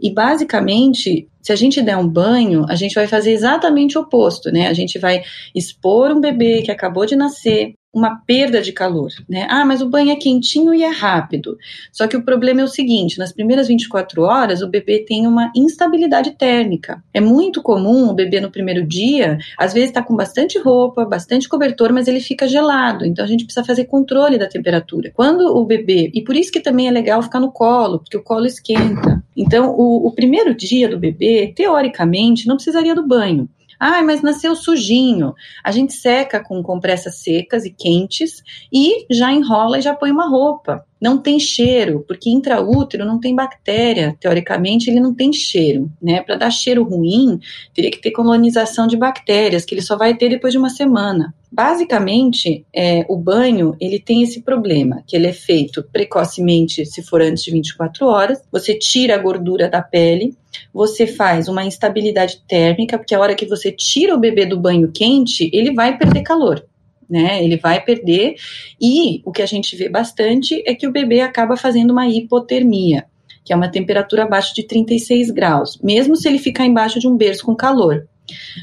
[0.00, 4.50] E basicamente, se a gente der um banho, a gente vai fazer exatamente o oposto,
[4.52, 4.68] né?
[4.68, 5.22] A gente vai
[5.54, 9.46] expor um bebê que acabou de nascer uma perda de calor, né?
[9.50, 11.58] Ah, mas o banho é quentinho e é rápido.
[11.92, 15.50] Só que o problema é o seguinte: nas primeiras 24 horas, o bebê tem uma
[15.54, 17.02] instabilidade térmica.
[17.12, 21.48] É muito comum o bebê no primeiro dia, às vezes está com bastante roupa, bastante
[21.48, 23.04] cobertor, mas ele fica gelado.
[23.04, 25.10] Então a gente precisa fazer controle da temperatura.
[25.14, 28.22] Quando o bebê, e por isso que também é legal ficar no colo, porque o
[28.22, 29.22] colo esquenta.
[29.36, 33.48] Então, o, o primeiro dia do bebê, teoricamente, não precisaria do banho.
[33.78, 35.34] Ah, mas nasceu sujinho.
[35.62, 40.28] A gente seca com compressas secas e quentes e já enrola e já põe uma
[40.28, 40.87] roupa.
[41.00, 44.16] Não tem cheiro, porque intraútero não tem bactéria.
[44.18, 46.20] Teoricamente, ele não tem cheiro, né?
[46.22, 47.38] Para dar cheiro ruim,
[47.72, 51.34] teria que ter colonização de bactérias, que ele só vai ter depois de uma semana.
[51.50, 57.22] Basicamente, é, o banho ele tem esse problema, que ele é feito precocemente, se for
[57.22, 58.42] antes de 24 horas.
[58.52, 60.36] Você tira a gordura da pele,
[60.72, 64.90] você faz uma instabilidade térmica, porque a hora que você tira o bebê do banho
[64.92, 66.64] quente, ele vai perder calor.
[67.08, 68.34] Né, ele vai perder,
[68.78, 73.06] e o que a gente vê bastante é que o bebê acaba fazendo uma hipotermia,
[73.42, 77.16] que é uma temperatura abaixo de 36 graus, mesmo se ele ficar embaixo de um
[77.16, 78.06] berço com calor.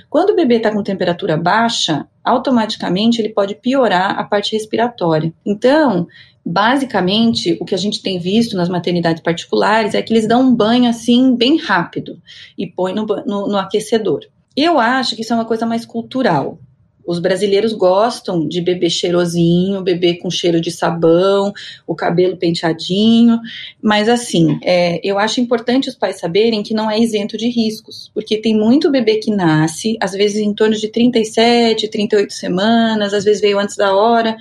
[0.10, 5.34] Quando o bebê está com temperatura baixa, automaticamente ele pode piorar a parte respiratória.
[5.46, 6.08] Então,
[6.46, 10.56] basicamente, o que a gente tem visto nas maternidades particulares é que eles dão um
[10.56, 12.22] banho assim bem rápido
[12.58, 14.22] e põem no, no, no aquecedor.
[14.56, 16.60] Eu acho que isso é uma coisa mais cultural.
[17.06, 21.54] Os brasileiros gostam de bebê cheirosinho, bebê com cheiro de sabão,
[21.86, 23.40] o cabelo penteadinho,
[23.82, 28.10] mas assim, é, eu acho importante os pais saberem que não é isento de riscos,
[28.14, 33.24] porque tem muito bebê que nasce, às vezes em torno de 37, 38 semanas, às
[33.24, 34.36] vezes veio antes da hora.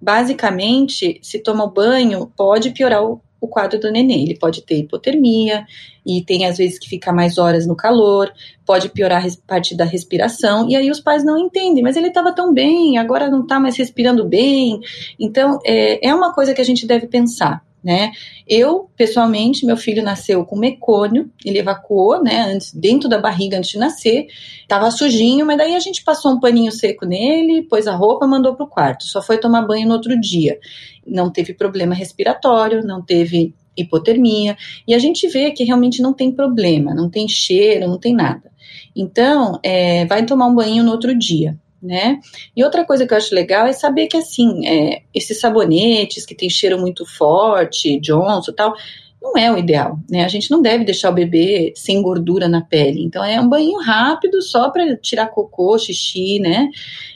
[0.00, 4.22] Basicamente, se toma o banho, pode piorar o, o quadro do neném.
[4.22, 5.66] Ele pode ter hipotermia
[6.06, 8.32] e tem às vezes que ficar mais horas no calor,
[8.64, 12.32] pode piorar a parte da respiração, e aí os pais não entendem, mas ele estava
[12.32, 14.80] tão bem, agora não está mais respirando bem.
[15.18, 18.12] Então, é, é uma coisa que a gente deve pensar né?
[18.46, 23.70] Eu, pessoalmente, meu filho nasceu com mecônio, ele evacuou, né, antes, dentro da barriga antes
[23.70, 24.26] de nascer,
[24.68, 28.54] tava sujinho, mas daí a gente passou um paninho seco nele, pôs a roupa, mandou
[28.54, 30.58] pro quarto, só foi tomar banho no outro dia.
[31.06, 34.56] Não teve problema respiratório, não teve hipotermia,
[34.86, 38.52] e a gente vê que realmente não tem problema, não tem cheiro, não tem nada.
[38.94, 42.20] Então, é, vai tomar um banho no outro dia né?
[42.56, 46.34] E outra coisa que eu acho legal é saber que, assim, é, esses sabonetes que
[46.34, 48.74] tem cheiro muito forte, Johnson e tal,
[49.22, 50.24] não é o ideal, né?
[50.24, 53.04] A gente não deve deixar o bebê sem gordura na pele.
[53.04, 56.68] Então, é um banho rápido só para tirar cocô, xixi, né?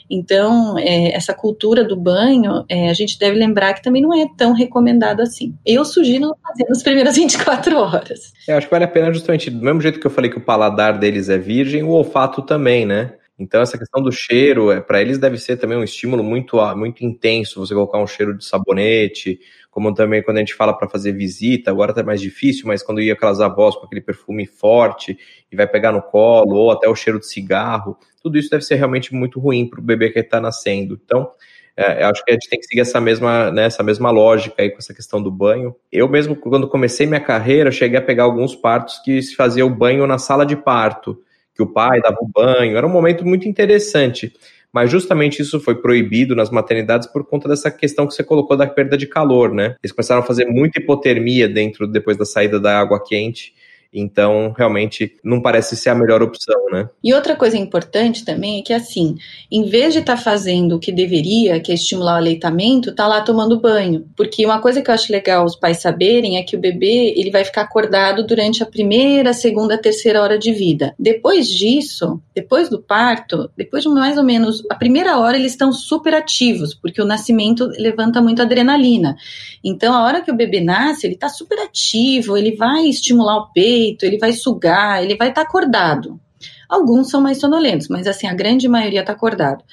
[0.09, 4.25] Então, é, essa cultura do banho, é, a gente deve lembrar que também não é
[4.37, 5.53] tão recomendado assim.
[5.65, 8.31] Eu sugiro fazer nas primeiras 24 horas.
[8.47, 10.41] Eu acho que vale a pena justamente, do mesmo jeito que eu falei que o
[10.41, 13.11] paladar deles é virgem, o olfato também, né?
[13.39, 17.05] Então, essa questão do cheiro, é, para eles deve ser também um estímulo muito, muito
[17.05, 21.11] intenso, você colocar um cheiro de sabonete, como também quando a gente fala para fazer
[21.11, 25.15] visita, agora tá mais difícil, mas quando ia aquelas avós com aquele perfume forte
[25.51, 28.73] e vai pegar no colo, ou até o cheiro de cigarro, tudo isso deve ser
[28.73, 30.99] realmente muito ruim para o bebê que está nascendo.
[31.05, 31.29] Então,
[31.75, 34.71] é, acho que a gente tem que seguir essa mesma, né, essa mesma lógica aí
[34.71, 35.75] com essa questão do banho.
[35.91, 39.69] Eu mesmo, quando comecei minha carreira, cheguei a pegar alguns partos que se fazia o
[39.69, 41.21] banho na sala de parto
[41.57, 44.31] que o pai dava o banho, era um momento muito interessante.
[44.71, 48.67] Mas justamente isso foi proibido nas maternidades por conta dessa questão que você colocou da
[48.67, 49.75] perda de calor, né?
[49.81, 53.53] Eles começaram a fazer muita hipotermia dentro depois da saída da água quente.
[53.99, 56.87] Então, realmente, não parece ser a melhor opção, né?
[57.03, 59.15] E outra coisa importante também é que, assim,
[59.51, 63.07] em vez de estar tá fazendo o que deveria, que é estimular o aleitamento, tá
[63.07, 64.05] lá tomando banho.
[64.15, 67.31] Porque uma coisa que eu acho legal os pais saberem é que o bebê, ele
[67.31, 70.93] vai ficar acordado durante a primeira, segunda, terceira hora de vida.
[70.99, 75.71] Depois disso, depois do parto, depois de mais ou menos a primeira hora, eles estão
[75.73, 79.15] super ativos, porque o nascimento levanta muito adrenalina.
[79.63, 83.51] Então, a hora que o bebê nasce, ele está super ativo, ele vai estimular o
[83.51, 86.19] peito, ele vai sugar, ele vai estar tá acordado.
[86.67, 89.63] Alguns são mais sonolentos, mas assim, a grande maioria está acordado.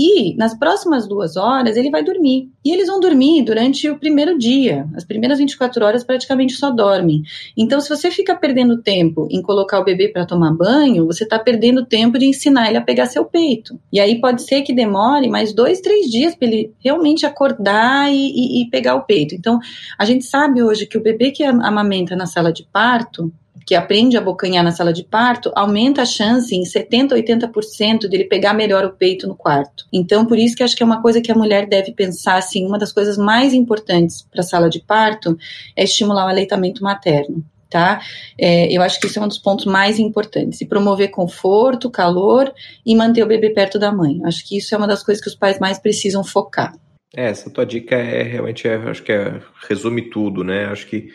[0.00, 2.48] E nas próximas duas horas ele vai dormir.
[2.64, 4.86] E eles vão dormir durante o primeiro dia.
[4.94, 7.24] As primeiras 24 horas praticamente só dormem.
[7.56, 11.36] Então, se você fica perdendo tempo em colocar o bebê para tomar banho, você está
[11.36, 13.76] perdendo tempo de ensinar ele a pegar seu peito.
[13.92, 18.14] E aí pode ser que demore mais dois, três dias para ele realmente acordar e,
[18.14, 19.34] e, e pegar o peito.
[19.34, 19.58] Então,
[19.98, 23.32] a gente sabe hoje que o bebê que amamenta na sala de parto,
[23.68, 28.24] que aprende a bocanhar na sala de parto, aumenta a chance em 70%, 80% dele
[28.24, 29.84] pegar melhor o peito no quarto.
[29.92, 32.64] Então, por isso que acho que é uma coisa que a mulher deve pensar, assim,
[32.64, 35.36] uma das coisas mais importantes para a sala de parto
[35.76, 37.44] é estimular o aleitamento materno.
[37.68, 38.00] Tá?
[38.38, 40.62] É, eu acho que isso é um dos pontos mais importantes.
[40.62, 42.50] E promover conforto, calor
[42.86, 44.18] e manter o bebê perto da mãe.
[44.24, 46.72] Acho que isso é uma das coisas que os pais mais precisam focar.
[47.14, 50.64] É, essa tua dica é realmente, é, acho que é, resume tudo, né?
[50.64, 51.10] Acho que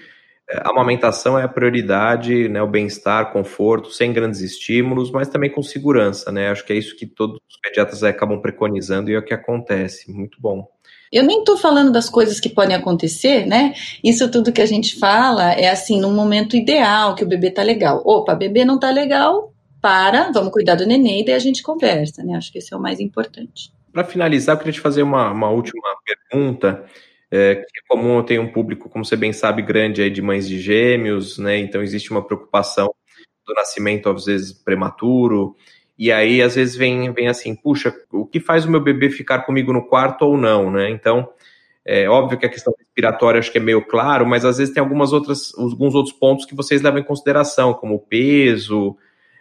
[0.61, 5.63] a amamentação é a prioridade, né, o bem-estar, conforto, sem grandes estímulos, mas também com
[5.63, 6.49] segurança, né?
[6.49, 10.11] Acho que é isso que todos os pediatras acabam preconizando e é o que acontece.
[10.11, 10.67] Muito bom.
[11.11, 13.73] Eu nem estou falando das coisas que podem acontecer, né?
[14.03, 17.61] Isso tudo que a gente fala é assim, num momento ideal, que o bebê tá
[17.61, 18.01] legal.
[18.03, 22.23] Opa, bebê não tá legal, para, vamos cuidar do neném e daí a gente conversa,
[22.23, 22.35] né?
[22.35, 23.69] Acho que esse é o mais importante.
[23.91, 25.83] Para finalizar, eu queria te fazer uma, uma última
[26.31, 26.85] pergunta
[27.35, 30.47] é, que é comum ter um público, como você bem sabe, grande aí de mães
[30.47, 31.57] de gêmeos, né?
[31.57, 32.93] Então existe uma preocupação
[33.43, 35.55] do nascimento, às vezes, prematuro.
[35.97, 39.39] E aí, às vezes, vem, vem assim, puxa, o que faz o meu bebê ficar
[39.39, 40.91] comigo no quarto ou não, né?
[40.91, 41.27] Então,
[41.83, 44.81] é óbvio que a questão respiratória acho que é meio claro, mas às vezes tem
[44.81, 48.95] algumas outras, alguns outros pontos que vocês levam em consideração, como peso,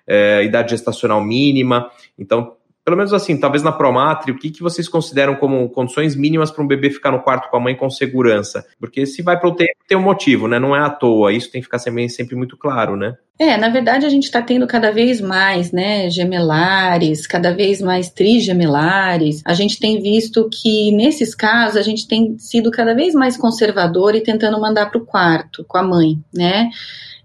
[0.06, 1.90] é, idade gestacional mínima.
[2.18, 6.50] Então, pelo menos assim, talvez na Promatre, o que, que vocês consideram como condições mínimas
[6.50, 8.64] para um bebê ficar no quarto com a mãe com segurança?
[8.78, 10.58] Porque se vai para o tempo, tem um motivo, né?
[10.58, 11.32] Não é à toa.
[11.32, 13.14] Isso tem que ficar sempre, sempre muito claro, né?
[13.38, 18.10] É, na verdade a gente está tendo cada vez mais, né, gemelares, cada vez mais
[18.10, 19.42] trigemelares.
[19.44, 24.14] A gente tem visto que nesses casos a gente tem sido cada vez mais conservador
[24.14, 26.68] e tentando mandar para o quarto com a mãe, né?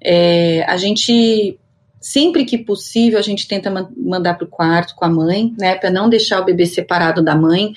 [0.01, 1.59] É, a gente
[2.07, 5.89] Sempre que possível, a gente tenta mandar para o quarto com a mãe, né, para
[5.89, 7.73] não deixar o bebê separado da mãe.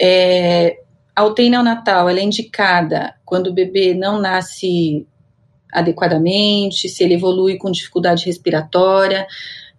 [0.00, 0.78] É,
[1.14, 5.06] a UTI neonatal ela é indicada quando o bebê não nasce
[5.70, 9.26] adequadamente, se ele evolui com dificuldade respiratória.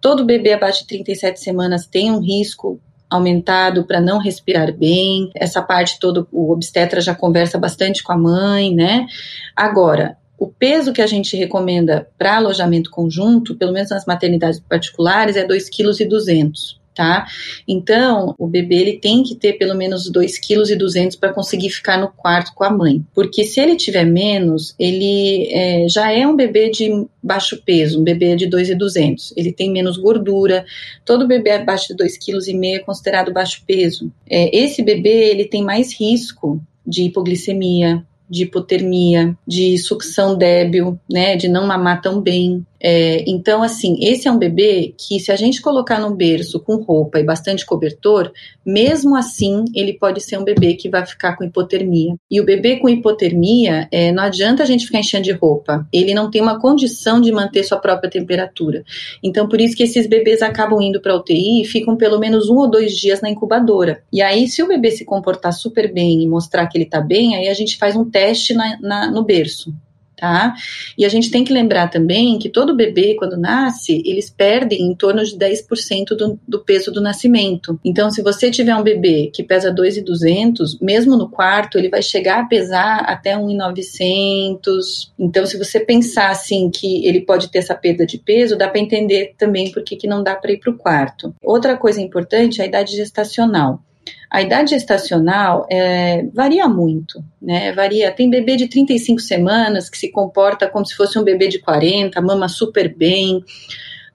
[0.00, 2.80] Todo bebê abaixo de 37 semanas tem um risco
[3.10, 5.32] aumentado para não respirar bem.
[5.34, 9.08] Essa parte toda o obstetra já conversa bastante com a mãe, né?
[9.56, 15.36] Agora, o peso que a gente recomenda para alojamento conjunto, pelo menos nas maternidades particulares,
[15.36, 17.26] é 2,2 kg tá?
[17.66, 22.08] Então, o bebê ele tem que ter pelo menos 2,2 kg para conseguir ficar no
[22.08, 23.02] quarto com a mãe.
[23.14, 28.04] Porque se ele tiver menos, ele é, já é um bebê de baixo peso, um
[28.04, 29.32] bebê de 2,200.
[29.36, 30.64] Ele tem menos gordura.
[31.04, 34.12] Todo bebê abaixo de 2,5 kg é considerado baixo peso.
[34.28, 41.36] É, esse bebê ele tem mais risco de hipoglicemia, de hipotermia, de sucção débil, né,
[41.36, 42.64] de não mamar tão bem.
[42.82, 46.76] É, então, assim, esse é um bebê que, se a gente colocar no berço com
[46.76, 48.32] roupa e bastante cobertor,
[48.64, 52.14] mesmo assim, ele pode ser um bebê que vai ficar com hipotermia.
[52.30, 56.14] E o bebê com hipotermia, é, não adianta a gente ficar enchendo de roupa, ele
[56.14, 58.82] não tem uma condição de manter sua própria temperatura.
[59.22, 62.56] Então, por isso que esses bebês acabam indo para UTI e ficam pelo menos um
[62.56, 64.02] ou dois dias na incubadora.
[64.12, 67.36] E aí, se o bebê se comportar super bem e mostrar que ele está bem,
[67.36, 69.74] aí a gente faz um teste na, na, no berço
[70.20, 70.54] tá?
[70.98, 74.94] E a gente tem que lembrar também que todo bebê, quando nasce, eles perdem em
[74.94, 77.80] torno de 10% do, do peso do nascimento.
[77.82, 82.40] Então, se você tiver um bebê que pesa 2,200, mesmo no quarto, ele vai chegar
[82.40, 85.12] a pesar até 1,900.
[85.18, 88.80] Então, se você pensar assim que ele pode ter essa perda de peso, dá para
[88.80, 91.34] entender também por que, que não dá para ir para o quarto.
[91.42, 93.82] Outra coisa importante é a idade gestacional.
[94.30, 97.72] A idade gestacional é, varia muito, né?
[97.72, 98.12] Varia.
[98.12, 102.20] Tem bebê de 35 semanas que se comporta como se fosse um bebê de 40,
[102.20, 103.44] mama super bem.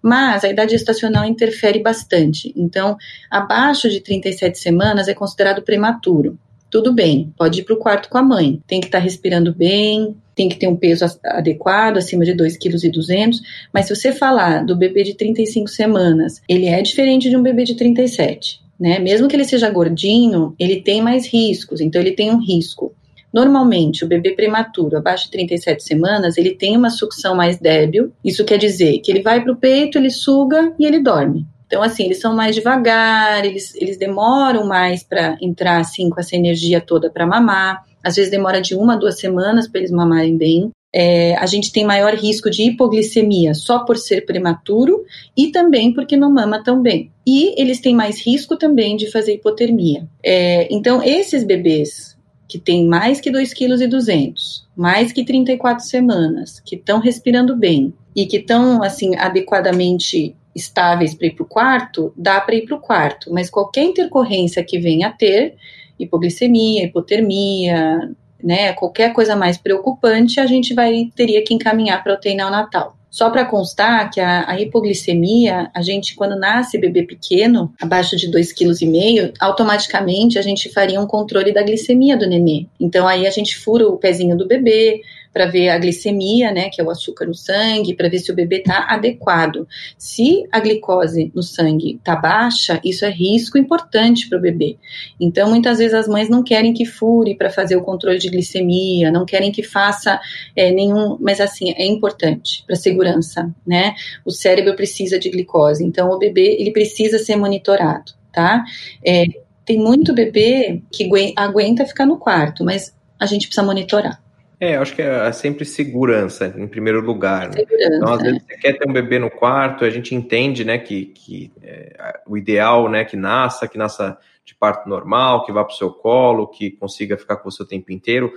[0.02, 2.54] Mas a idade gestacional interfere bastante.
[2.56, 2.96] Então,
[3.30, 6.38] abaixo de 37 semanas é considerado prematuro
[6.76, 8.62] tudo bem, pode ir para o quarto com a mãe.
[8.68, 12.58] Tem que estar tá respirando bem, tem que ter um peso adequado, acima de 2,2
[12.60, 13.30] kg,
[13.74, 17.64] mas se você falar do bebê de 35 semanas, ele é diferente de um bebê
[17.64, 18.99] de 37, né?
[18.99, 22.93] Mesmo que ele seja gordinho, ele tem mais riscos, então ele tem um risco.
[23.34, 28.13] Normalmente, o bebê prematuro, abaixo de 37 semanas, ele tem uma sucção mais débil.
[28.23, 31.45] Isso quer dizer que ele vai para o peito, ele suga e ele dorme.
[31.67, 36.36] Então, assim, eles são mais devagar, eles, eles demoram mais para entrar, assim, com essa
[36.36, 37.84] energia toda para mamar.
[38.01, 40.71] Às vezes demora de uma a duas semanas para eles mamarem bem.
[40.98, 45.04] É, a gente tem maior risco de hipoglicemia só por ser prematuro
[45.36, 47.12] e também porque não mama tão bem.
[47.28, 50.08] E eles têm mais risco também de fazer hipotermia.
[50.24, 52.16] É, então, esses bebês
[52.48, 54.34] que têm mais que 2,2 kg,
[54.74, 61.28] mais que 34 semanas, que estão respirando bem e que estão, assim, adequadamente estáveis para
[61.28, 65.08] ir para o quarto, dá para ir para o quarto, mas qualquer intercorrência que venha
[65.08, 65.56] a ter,
[66.00, 68.16] hipoglicemia, hipotermia,
[68.46, 72.96] né, qualquer coisa mais preocupante, a gente vai teria que encaminhar para o UTI neonatal.
[73.10, 78.30] Só para constar que a, a, hipoglicemia, a gente, quando nasce bebê pequeno, abaixo de
[78.30, 82.68] 2,5 kg, automaticamente a gente faria um controle da glicemia do nenê.
[82.78, 85.02] Então aí a gente fura o pezinho do bebê,
[85.36, 88.34] para ver a glicemia, né, que é o açúcar no sangue, para ver se o
[88.34, 89.68] bebê está adequado.
[89.98, 94.78] Se a glicose no sangue está baixa, isso é risco importante para o bebê.
[95.20, 99.12] Então, muitas vezes as mães não querem que fure para fazer o controle de glicemia,
[99.12, 100.22] não querem que faça
[100.56, 103.94] é, nenhum, mas assim é importante para segurança, né?
[104.24, 108.64] O cérebro precisa de glicose, então o bebê ele precisa ser monitorado, tá?
[109.06, 109.26] É,
[109.66, 114.24] tem muito bebê que aguenta ficar no quarto, mas a gente precisa monitorar.
[114.60, 117.49] É, eu acho que é, é sempre segurança, em primeiro lugar.
[117.49, 117.64] Né?
[117.70, 121.08] Então, às vezes, você quer ter um bebê no quarto, a gente entende, né, que,
[121.08, 125.74] que é, o ideal, né, que nasça, que nasça de parto normal, que vá para
[125.74, 128.32] o seu colo, que consiga ficar com você o tempo inteiro.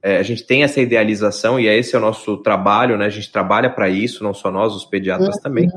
[0.00, 3.06] É, a gente tem essa idealização e é esse é o nosso trabalho, né?
[3.06, 5.42] A gente trabalha para isso, não só nós, os pediatras uhum.
[5.42, 5.68] também.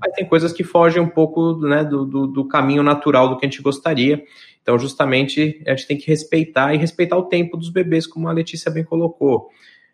[0.00, 3.44] Mas tem coisas que fogem um pouco né, do, do, do caminho natural do que
[3.44, 4.22] a gente gostaria.
[4.66, 8.32] Então, justamente, a gente tem que respeitar e respeitar o tempo dos bebês, como a
[8.32, 9.48] Letícia bem colocou.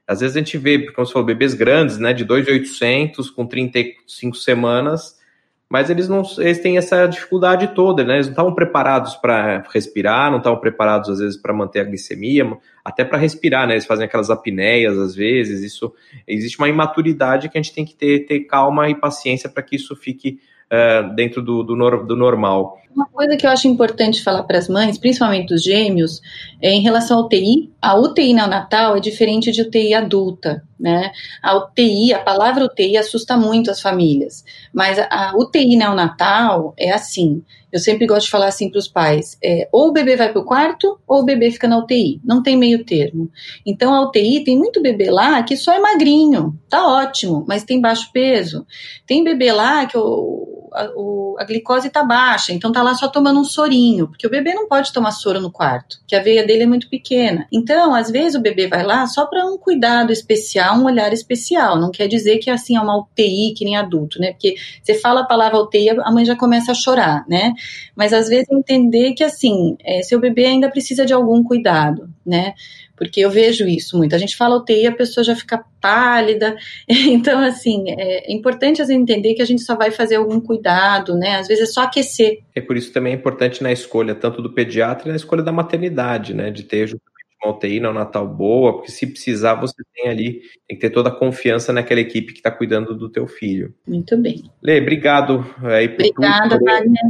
[0.09, 4.35] Às vezes a gente vê, como você falou, bebês grandes, né, de 2,800 com 35
[4.35, 5.21] semanas,
[5.69, 8.15] mas eles não eles têm essa dificuldade toda, né?
[8.15, 12.51] Eles não estavam preparados para respirar, não estavam preparados às vezes para manter a glicemia,
[12.83, 13.75] até para respirar, né?
[13.75, 15.63] Eles fazem aquelas apneias às vezes.
[15.63, 15.93] Isso
[16.27, 19.77] existe uma imaturidade que a gente tem que ter, ter calma e paciência para que
[19.77, 20.41] isso fique
[20.73, 22.79] uh, dentro do, do, do, normal.
[22.95, 26.21] Uma coisa que eu acho importante falar para as mães, principalmente dos gêmeos,
[26.61, 27.73] é em relação ao UTI.
[27.81, 31.11] A UTI neonatal é diferente de UTI adulta, né?
[31.43, 34.45] A UTI, a palavra UTI assusta muito as famílias,
[34.75, 37.43] mas a UTI neonatal é assim.
[37.73, 40.43] Eu sempre gosto de falar assim para os pais: é, ou o bebê vai para
[40.43, 42.21] o quarto, ou o bebê fica na UTI.
[42.23, 43.31] Não tem meio termo.
[43.65, 47.81] Então a UTI tem muito bebê lá que só é magrinho, tá ótimo, mas tem
[47.81, 48.67] baixo peso.
[49.07, 53.09] Tem bebê lá que o a, o, a glicose está baixa, então tá lá só
[53.09, 56.47] tomando um sorinho, porque o bebê não pode tomar soro no quarto, que a veia
[56.47, 57.47] dele é muito pequena.
[57.53, 61.79] Então, às vezes o bebê vai lá só para um cuidado especial, um olhar especial.
[61.79, 64.33] Não quer dizer que assim é uma UTI que nem adulto, né?
[64.33, 67.55] Porque você fala a palavra UTI, a mãe já começa a chorar, né?
[67.95, 72.55] Mas às vezes entender que assim, é, seu bebê ainda precisa de algum cuidado, né?
[73.03, 74.15] Porque eu vejo isso muito.
[74.15, 76.57] A gente fala UTI, a pessoa já fica pálida.
[77.13, 81.15] Então, assim, é importante a gente entender que a gente só vai fazer algum cuidado,
[81.15, 81.37] né?
[81.37, 82.39] Às vezes é só aquecer.
[82.55, 85.53] É por isso também é importante na escolha, tanto do pediatra e na escolha da
[85.53, 86.51] maternidade, né?
[86.51, 90.81] De ter justamente uma UTI Natal boa, porque se precisar, você tem ali, tem que
[90.81, 93.75] ter toda a confiança naquela equipe que está cuidando do teu filho.
[93.87, 94.43] Muito bem.
[94.63, 97.03] Lê, obrigado aí por Obrigada, tudo, Wagner.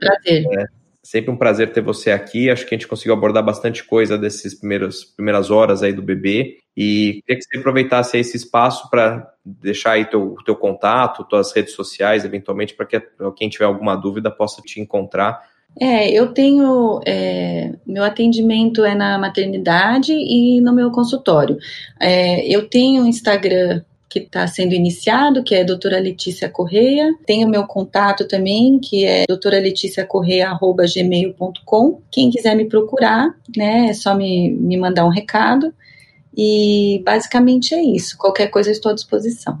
[0.00, 0.44] Prazer.
[0.58, 0.75] É.
[1.06, 2.50] Sempre um prazer ter você aqui.
[2.50, 6.56] Acho que a gente conseguiu abordar bastante coisa dessas primeiras, horas aí do bebê.
[6.76, 11.74] E queria que você aproveitasse esse espaço para deixar aí teu, teu contato, tuas redes
[11.74, 13.00] sociais, eventualmente, para que
[13.36, 15.40] quem tiver alguma dúvida possa te encontrar.
[15.80, 17.00] É, eu tenho.
[17.06, 21.56] É, meu atendimento é na maternidade e no meu consultório.
[22.00, 23.80] É, eu tenho Instagram
[24.20, 27.12] que está sendo iniciado, que é a doutora Letícia Correia.
[27.26, 32.00] Tem o meu contato também, que é doutoraleticiacorreia.gmail.com.
[32.10, 35.74] Quem quiser me procurar, né, é só me, me mandar um recado.
[36.36, 38.16] E basicamente é isso.
[38.18, 39.58] Qualquer coisa eu estou à disposição.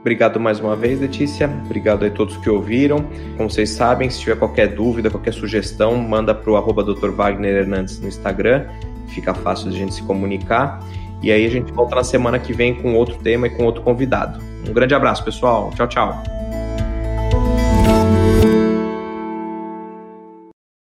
[0.00, 1.50] Obrigado mais uma vez, Letícia.
[1.64, 2.98] Obrigado a todos que ouviram.
[3.36, 7.10] Como vocês sabem, se tiver qualquer dúvida, qualquer sugestão, manda para o Dr.
[7.10, 8.68] Wagner Hernandes no Instagram.
[9.08, 10.80] Fica fácil de a gente se comunicar.
[11.26, 13.82] E aí a gente volta na semana que vem com outro tema e com outro
[13.82, 14.38] convidado.
[14.64, 15.72] Um grande abraço, pessoal.
[15.74, 16.22] Tchau, tchau.